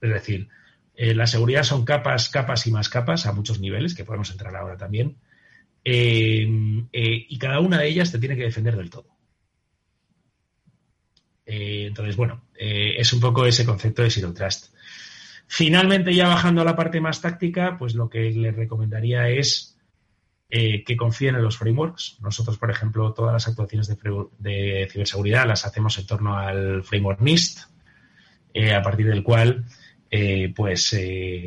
[0.00, 0.48] Es decir,
[0.94, 4.54] eh, la seguridad son capas, capas y más capas a muchos niveles, que podemos entrar
[4.56, 5.16] ahora también,
[5.84, 6.46] eh,
[6.92, 9.13] eh, y cada una de ellas te tiene que defender del todo.
[11.46, 14.74] Entonces, bueno, es un poco ese concepto de Zero Trust.
[15.46, 19.74] Finalmente, ya bajando a la parte más táctica, pues lo que le recomendaría es
[20.56, 22.18] eh, que confíen en los frameworks.
[22.20, 27.60] Nosotros, por ejemplo, todas las actuaciones de, ciberseguridad las hacemos en torno al framework NIST,
[28.52, 29.64] eh, a partir del cual
[30.10, 30.96] eh, pues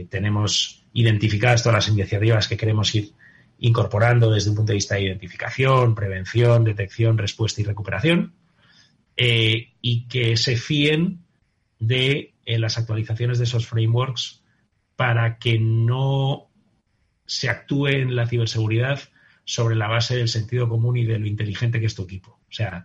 [0.09, 3.13] tenemos identificadas todas las iniciativas que queremos ir
[3.59, 8.33] incorporando desde un punto de vista de identificación, prevención, detección, respuesta y recuperación,
[9.17, 11.25] y que se fíen
[11.79, 14.43] de las actualizaciones de esos frameworks
[14.95, 16.49] para que no
[17.25, 18.99] se actúe en la ciberseguridad
[19.43, 22.39] sobre la base del sentido común y de lo inteligente que es tu equipo.
[22.49, 22.83] O sea,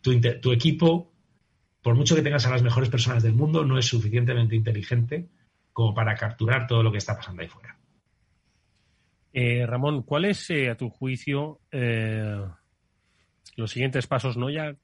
[0.00, 1.12] tu, equipo,
[1.82, 5.28] por mucho que tengas a las mejores personas del mundo, no es suficientemente inteligente
[5.72, 7.76] como para capturar todo lo que está pasando ahí fuera.
[9.32, 12.42] Eh, Ramón, ¿cuáles, eh, a tu juicio, eh,
[13.56, 14.76] los siguientes pasos, no ya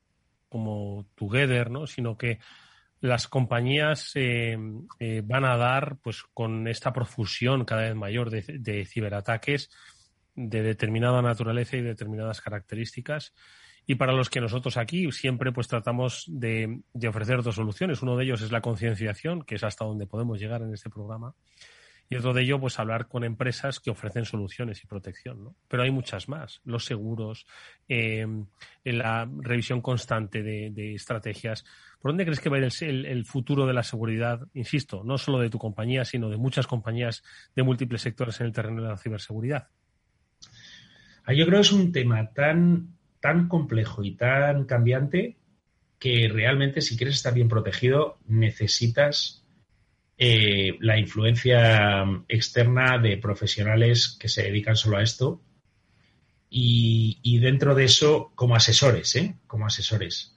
[0.55, 1.89] como Together, ¿no?
[1.89, 2.39] sino que
[3.01, 4.57] las compañías eh,
[5.01, 9.69] eh, van a dar, pues con esta profusión cada vez mayor de, ciberataques
[10.37, 13.35] de determinada naturaleza y determinadas características.
[13.85, 18.01] Y para los que nosotros aquí siempre pues tratamos de, de ofrecer dos soluciones.
[18.01, 21.35] Uno de ellos es la concienciación, que es hasta donde podemos llegar en este programa
[22.15, 25.57] y otro de ello, pues hablar con empresas que ofrecen soluciones y protección, ¿no?
[25.67, 27.45] Pero hay muchas más, los seguros,
[27.89, 28.25] eh,
[28.85, 31.65] la revisión constante de, estrategias.
[32.01, 34.47] ¿Por dónde crees que va a ir el, futuro de la seguridad?
[34.55, 37.25] Insisto, no solo de tu compañía, sino de muchas compañías
[37.57, 39.67] de múltiples sectores en el terreno de la ciberseguridad.
[41.25, 45.37] Ah, yo creo que es un tema tan tan complejo y tan cambiante
[45.99, 49.44] que realmente si quieres estar bien protegido necesitas
[50.17, 55.43] eh, la influencia externa de profesionales que se dedican solo a esto
[56.57, 59.35] y, dentro de eso como asesores, ¿eh?
[59.49, 60.37] Como asesores.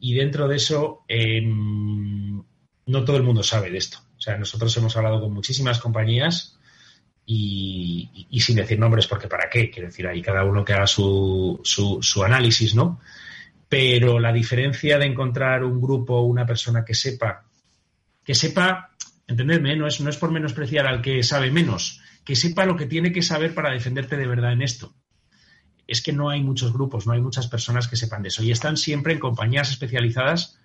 [0.00, 2.42] Y dentro de eso em,
[2.86, 3.98] no todo el mundo sabe de esto.
[4.16, 6.58] O sea, nosotros hemos hablado con muchísimas compañías
[7.24, 11.60] y, sin decir nombres, porque para qué, quiero decir, ahí cada uno que haga su,
[11.62, 13.00] su, análisis, ¿no?
[13.68, 17.44] Pero la diferencia de encontrar un grupo, una persona que sepa,
[18.24, 18.91] que sepa,
[19.32, 22.86] entendedme, no es, no es por menospreciar al que sabe menos, que sepa lo que
[22.86, 24.94] tiene que saber para defenderte de verdad en esto.
[25.86, 28.42] Es que no hay muchos grupos, no hay muchas personas que sepan de eso.
[28.42, 30.58] Y están siempre en compañías especializadas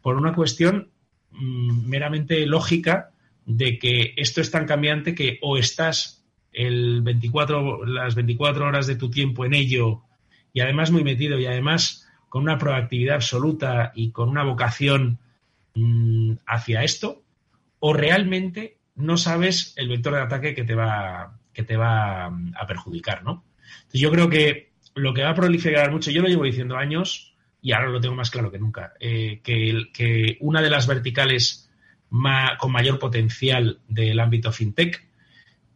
[0.00, 0.90] por una cuestión
[1.32, 3.10] mm, meramente lógica
[3.44, 8.96] de que esto es tan cambiante que o estás el 24, las 24 horas de
[8.96, 10.02] tu tiempo en ello
[10.52, 15.18] y además muy metido y además con una proactividad absoluta y con una vocación
[15.74, 17.19] mm, hacia esto,
[17.80, 22.52] o realmente no sabes el vector de ataque que te va, que te va mm,
[22.56, 23.44] a perjudicar, ¿no?
[23.92, 27.72] Yo creo que lo que va a proliferar mucho, yo lo llevo diciendo años y
[27.72, 31.70] ahora lo tengo más claro que nunca, eh, que, que una de las verticales
[32.58, 35.06] con mayor potencial del ámbito fintech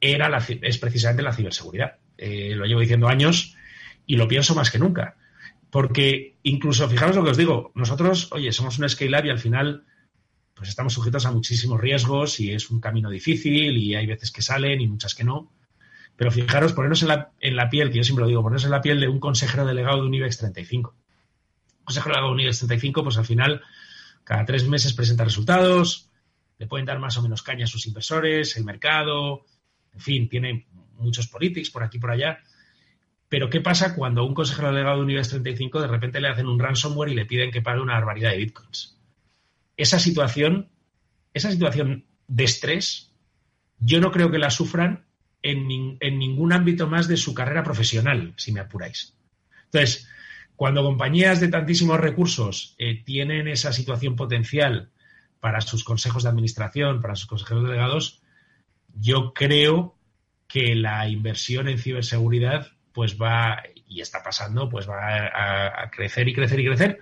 [0.00, 1.96] era la, es precisamente la ciberseguridad.
[2.18, 3.56] Eh, lo llevo diciendo años
[4.06, 5.16] y lo pienso más que nunca.
[5.70, 9.84] Porque incluso, fijaros lo que os digo, nosotros, oye, somos una scale-up y al final
[10.54, 14.42] pues estamos sujetos a muchísimos riesgos y es un camino difícil y hay veces que
[14.42, 15.52] salen y muchas que no.
[16.16, 18.70] Pero fijaros, ponernos en la, en la piel, que yo siempre lo digo, ponernos en
[18.70, 20.90] la piel de un consejero delegado de un IBEX 35.
[20.90, 23.62] Un consejero delegado de un IBEX 35, pues al final
[24.22, 26.08] cada tres meses presenta resultados,
[26.58, 29.44] le pueden dar más o menos caña a sus inversores, el mercado,
[29.92, 30.66] en fin, tiene
[30.98, 32.38] muchos politics por aquí y por allá.
[33.28, 36.60] Pero ¿qué pasa cuando un consejero delegado de Univers 35 de repente le hacen un
[36.60, 38.93] ransomware y le piden que pague una barbaridad de bitcoins?
[39.76, 40.70] Esa situación,
[41.32, 43.12] esa situación de estrés,
[43.78, 45.04] yo no creo que la sufran
[45.42, 45.66] en,
[46.18, 49.14] ningún ámbito más de su carrera profesional, si me apuráis.
[49.66, 50.08] Entonces,
[50.56, 54.90] cuando compañías de tantísimos recursos eh, tienen esa situación potencial
[55.40, 58.22] para sus consejos de administración, para sus consejeros delegados,
[58.94, 59.98] yo creo
[60.46, 66.32] que la inversión en ciberseguridad pues va, y está pasando, pues va a, crecer y
[66.32, 67.00] crecer y crecer.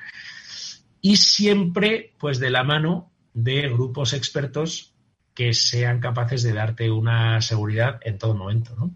[1.03, 4.95] Y siempre, pues de la mano de grupos expertos
[5.35, 8.95] que sean capaces de darte una seguridad en todo momento, ¿no?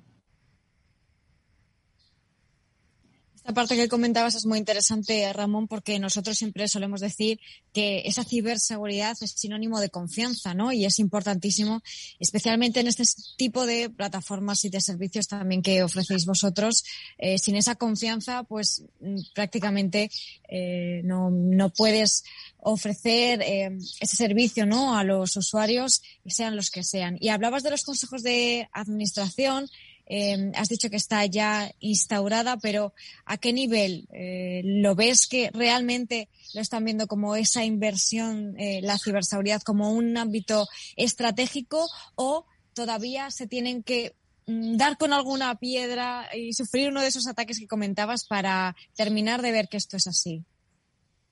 [3.46, 7.38] Esta parte que comentabas es muy interesante, Ramón, porque nosotros siempre solemos decir
[7.72, 10.72] que esa ciberseguridad es sinónimo de confianza, ¿no?
[10.72, 11.80] Y es importantísimo,
[12.18, 13.04] especialmente en este
[13.36, 16.84] tipo de plataformas y de servicios también que ofrecéis vosotros.
[17.18, 20.10] Eh, sin esa confianza, pues mm, prácticamente
[20.48, 22.24] eh, no, no, puedes
[22.58, 24.98] ofrecer eh, ese servicio, ¿no?
[24.98, 27.16] A los usuarios, sean los que sean.
[27.20, 29.68] Y hablabas de los consejos de administración.
[30.08, 32.94] Em, has dicho que está ya instaurada, pero
[33.24, 38.80] ¿a qué nivel eh, lo ves que realmente lo están viendo como esa inversión, eh,
[38.82, 44.14] la ciberseguridad, como un ámbito estratégico o todavía se tienen que
[44.46, 49.42] mm, dar con alguna piedra y sufrir uno de esos ataques que comentabas para terminar
[49.42, 50.44] de ver que esto es así?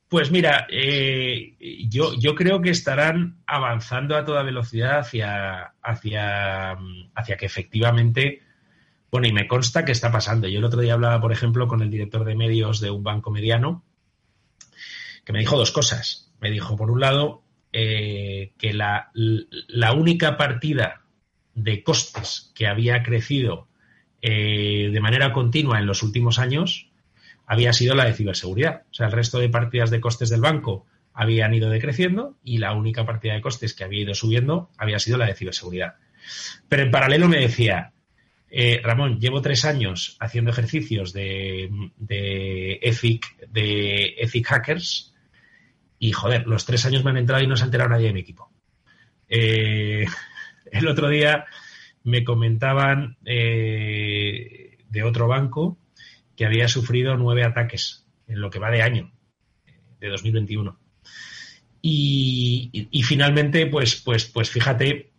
[0.09, 1.57] Pues mira, eh,
[1.89, 6.77] yo, yo creo que estarán avanzando a toda velocidad hacia, hacia,
[7.15, 8.43] hacia que efectivamente
[9.15, 10.49] bueno, y me consta que está pasando.
[10.49, 13.31] Yo el otro día hablaba, por ejemplo, con el director de medios de un banco
[13.31, 13.85] mediano,
[15.25, 16.33] que me dijo dos cosas.
[16.41, 19.13] Me dijo, por un lado, eh, que la,
[19.97, 21.03] única partida
[21.55, 23.69] de costes que había crecido
[24.21, 26.91] eh, de manera continua en los últimos años
[27.47, 28.83] había sido la de ciberseguridad.
[28.91, 32.73] O sea, el resto de partidas de costes del banco habían ido decreciendo y la
[32.73, 35.99] única partida de costes que había ido subiendo había sido la de ciberseguridad.
[36.69, 37.93] Pero en paralelo me decía,
[38.57, 41.91] eh, Ramón, llevo tres años haciendo ejercicios de,
[42.81, 45.13] ethic, de hackers
[45.99, 48.13] y, joder, los tres años me han entrado y no se ha enterado nadie de
[48.13, 48.53] mi equipo.
[49.29, 50.07] Eh,
[50.71, 51.47] el otro día
[52.05, 55.77] me comentaban eh, de otro banco
[56.37, 59.11] que había sufrido nueve ataques en lo que va de año,
[59.99, 60.79] de 2021.
[61.83, 65.11] Y, y, y finalmente, pues, pues, pues fíjate,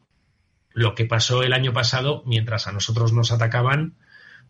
[0.76, 3.96] lo que pasó el año pasado mientras a nosotros nos atacaban,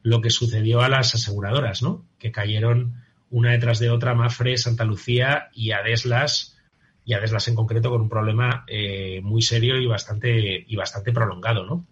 [0.02, 2.06] lo que sucedió a las aseguradoras, ¿no?
[2.18, 2.96] Que cayeron
[3.30, 6.58] una detrás de otra, Mafre, Santa Lucía y Adeslas,
[7.06, 11.64] y Adeslas en concreto con un problema eh, muy serio y bastante, y bastante prolongado,
[11.66, 11.86] ¿no?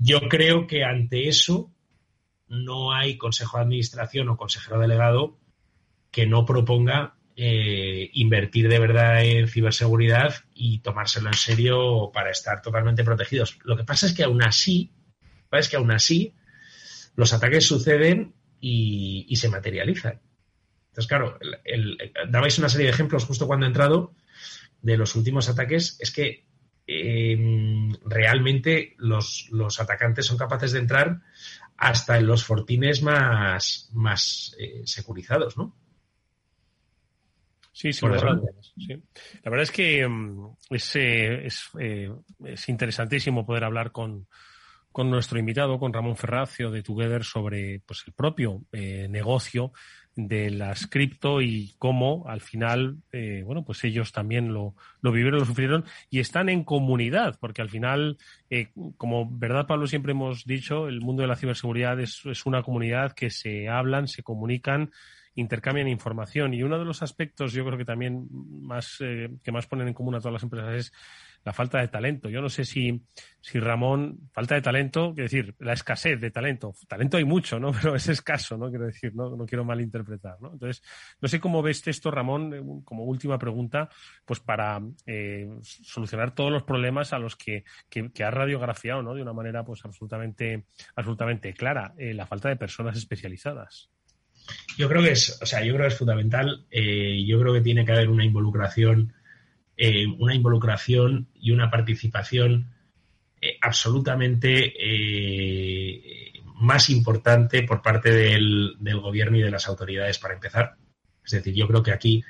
[0.00, 1.70] Yo creo que ante eso
[2.48, 5.38] no hay consejo de administración o consejero delegado
[6.10, 12.62] que no proponga eh, invertir de verdad en ciberseguridad y tomárselo en serio para estar
[12.62, 13.58] totalmente protegidos.
[13.64, 14.92] Lo que pasa es que aún así,
[15.50, 16.32] es que aún así
[17.16, 20.20] los ataques suceden y, se materializan.
[20.90, 21.38] Entonces, claro,
[22.28, 24.14] dabais una serie de ejemplos justo cuando he entrado
[24.80, 25.96] de los últimos ataques.
[25.98, 26.44] Es que
[26.86, 31.20] em, realmente los, atacantes son capaces de entrar
[31.76, 35.74] hasta en los fortines más, más eh, securizados, ¿no?
[37.74, 38.40] Sí, sí, la verdad,
[39.42, 41.48] La verdad es que mm, es, eh,
[41.80, 42.10] eh,
[42.44, 44.28] es, interesantísimo poder hablar con,
[44.92, 49.72] con, nuestro invitado, con Ramón Ferracio de Together, sobre pues, el propio eh, negocio
[50.14, 52.98] de las cripto y cómo al final,
[53.44, 57.68] bueno, pues ellos también lo, lo vivieron, lo sufrieron y están en comunidad, porque al
[57.68, 58.16] final,
[58.96, 63.10] como verdad Pablo siempre hemos dicho, el mundo de la ciberseguridad es, es una comunidad
[63.14, 64.92] que se hablan, se comunican,
[65.34, 66.54] intercambian información.
[66.54, 69.94] Y uno de los aspectos, yo creo que también más eh, que más ponen en
[69.94, 70.92] común a todas las empresas es
[71.44, 72.30] la falta de talento.
[72.30, 73.02] Yo no sé si,
[73.40, 76.74] si Ramón, falta de talento, quiero decir, la escasez de talento.
[76.88, 77.72] Talento hay mucho, ¿no?
[77.82, 78.70] Pero es escaso, ¿no?
[78.70, 80.36] Quiero decir, no, no quiero malinterpretar.
[80.40, 80.82] Entonces,
[81.20, 83.90] no sé cómo ves esto, Ramón, eh, como última pregunta,
[84.24, 89.14] pues para eh, solucionar todos los problemas a los que, que, que has radiografiado, ¿no?
[89.14, 90.66] De una manera, pues, absolutamente,
[90.96, 91.94] absolutamente clara.
[91.98, 93.93] la falta de personas especializadas.
[94.76, 96.66] Yo creo que es, o sea, yo creo que es fundamental.
[96.70, 99.12] Eh, yo creo que tiene que haber una involucración,
[99.76, 102.72] eh, una involucración y una participación
[103.40, 104.74] eh, absolutamente
[106.56, 110.76] más importante por parte del, gobierno y de las autoridades para empezar.
[111.24, 112.24] Es decir, yo creo que aquí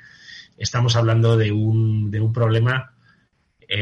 [0.57, 2.93] estamos hablando de un, de un problema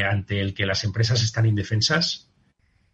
[0.10, 2.33] ante el que las empresas están indefensas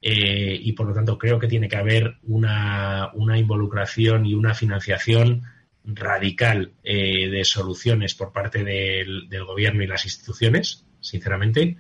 [0.02, 5.44] eh, y por lo tanto creo que tiene que haber una, involucración y una financiación
[5.84, 11.78] radical eh, de soluciones por parte del, gobierno y las instituciones, sinceramente.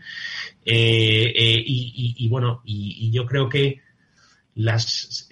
[0.65, 3.82] Eh, y, bueno, y, yo creo que
[4.55, 5.30] las,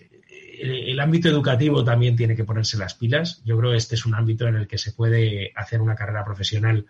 [0.59, 3.41] el, ámbito educativo también tiene que ponerse las pilas.
[3.43, 6.23] Yo creo que este es un ámbito en el que se puede hacer una carrera
[6.23, 6.85] profesional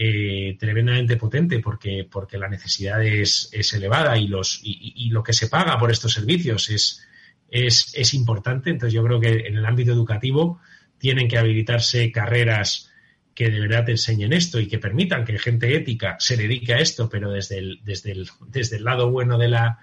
[0.00, 5.48] eh, tremendamente potente porque, porque la necesidad es, elevada y, los, y, lo que se
[5.48, 7.04] paga por estos servicios es,
[7.50, 8.70] es, importante.
[8.70, 10.60] Entonces yo creo que en el ámbito educativo
[10.98, 12.92] tienen que habilitarse carreras
[13.34, 16.78] que de verdad te enseñen esto y que permitan que gente ética se dedique a
[16.78, 19.80] esto, pero desde el, desde el, desde el lado bueno de la,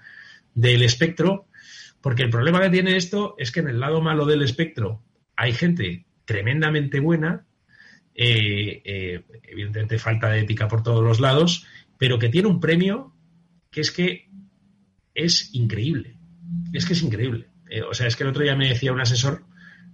[0.54, 1.46] del espectro,
[2.00, 5.02] porque el problema que tiene esto es que en el lado malo del espectro
[5.36, 7.45] hay gente tremendamente buena
[8.18, 11.66] eh, eh, evidentemente falta de ética por todos los lados,
[11.98, 13.14] pero que tiene un premio
[13.70, 14.30] que es que
[15.14, 16.16] es increíble.
[16.72, 17.48] Es que es increíble.
[17.68, 19.44] Eh, o sea, es que el otro día me decía un asesor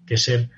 [0.06, 0.50] que ser,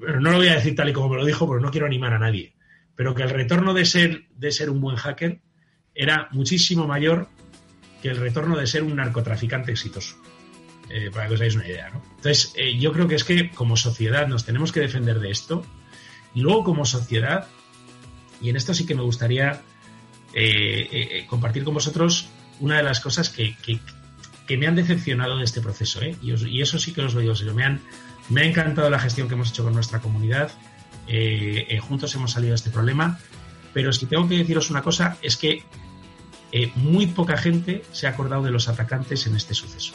[0.00, 2.14] no lo voy a decir tal y como me lo dijo, porque no quiero animar
[2.14, 2.54] a nadie,
[2.96, 5.40] pero que el retorno de ser, de ser un buen hacker
[5.94, 7.28] era muchísimo mayor
[8.00, 10.16] que el retorno de ser un narcotraficante exitoso.
[11.12, 11.90] para que os hagáis una idea.
[11.90, 12.02] ¿no?
[12.16, 15.64] Entonces, yo creo que es que como sociedad nos tenemos que defender de esto
[16.34, 17.46] y luego como sociedad,
[18.40, 19.62] y en esto sí que me gustaría
[20.32, 22.28] eh, eh, eh, compartir con vosotros
[22.60, 23.56] una de las cosas que,
[24.56, 27.80] me han decepcionado de este proceso, y, eso sí que os lo digo, me, han,
[28.28, 30.50] me ha encantado la gestión que hemos hecho con nuestra comunidad,
[31.80, 33.18] juntos hemos salido de este problema,
[33.72, 35.64] pero si tengo que deciros una cosa, es que
[36.74, 39.94] muy poca gente se ha acordado de los atacantes en este suceso.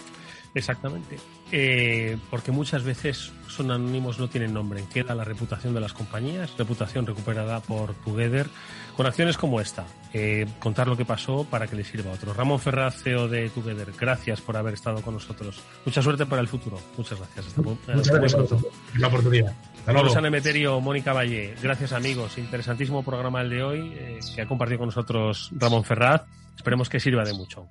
[0.55, 1.17] Exactamente.
[1.51, 4.85] Eh, porque muchas veces son anónimos, no tienen nombre.
[4.91, 8.47] Queda la reputación de las compañías, reputación recuperada por Together,
[8.95, 9.85] con acciones como esta.
[10.13, 12.37] Eh, contar lo que pasó para que le sirva a otros.
[12.37, 15.61] Ramón Ferraz, CEO de Together, gracias por haber estado con nosotros.
[15.85, 16.79] Mucha suerte para el futuro.
[16.97, 17.47] Muchas gracias.
[17.47, 19.53] Hasta, Muchas gracias por la oportunidad.
[19.85, 21.53] Hasta Emeterio, Mónica Valle.
[21.61, 22.37] Gracias amigos.
[22.37, 26.23] Interesantísimo programa el de hoy eh, que ha compartido con nosotros Ramón Ferraz.
[26.55, 27.67] Esperemos que sirva de mucho.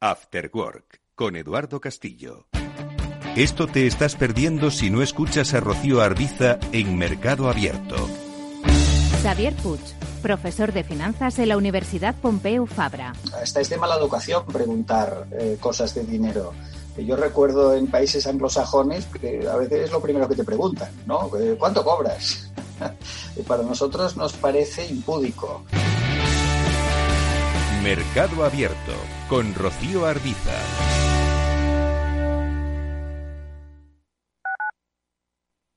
[0.00, 2.46] After Work con Eduardo Castillo.
[3.34, 7.96] Esto te estás perdiendo si no escuchas a Rocío Arbiza en Mercado Abierto.
[9.20, 9.80] Xavier Puig,
[10.22, 13.14] profesor de finanzas en la Universidad Pompeu Fabra.
[13.42, 16.54] Estáis de mala educación preguntar eh, cosas de dinero.
[16.96, 21.36] Yo recuerdo en países anglosajones que a veces es lo primero que te preguntan, ¿no?
[21.36, 22.48] Eh, ¿Cuánto cobras?
[23.48, 25.64] Para nosotros nos parece impúdico.
[27.82, 28.92] Mercado Abierto
[29.28, 30.97] con Rocío Arbiza.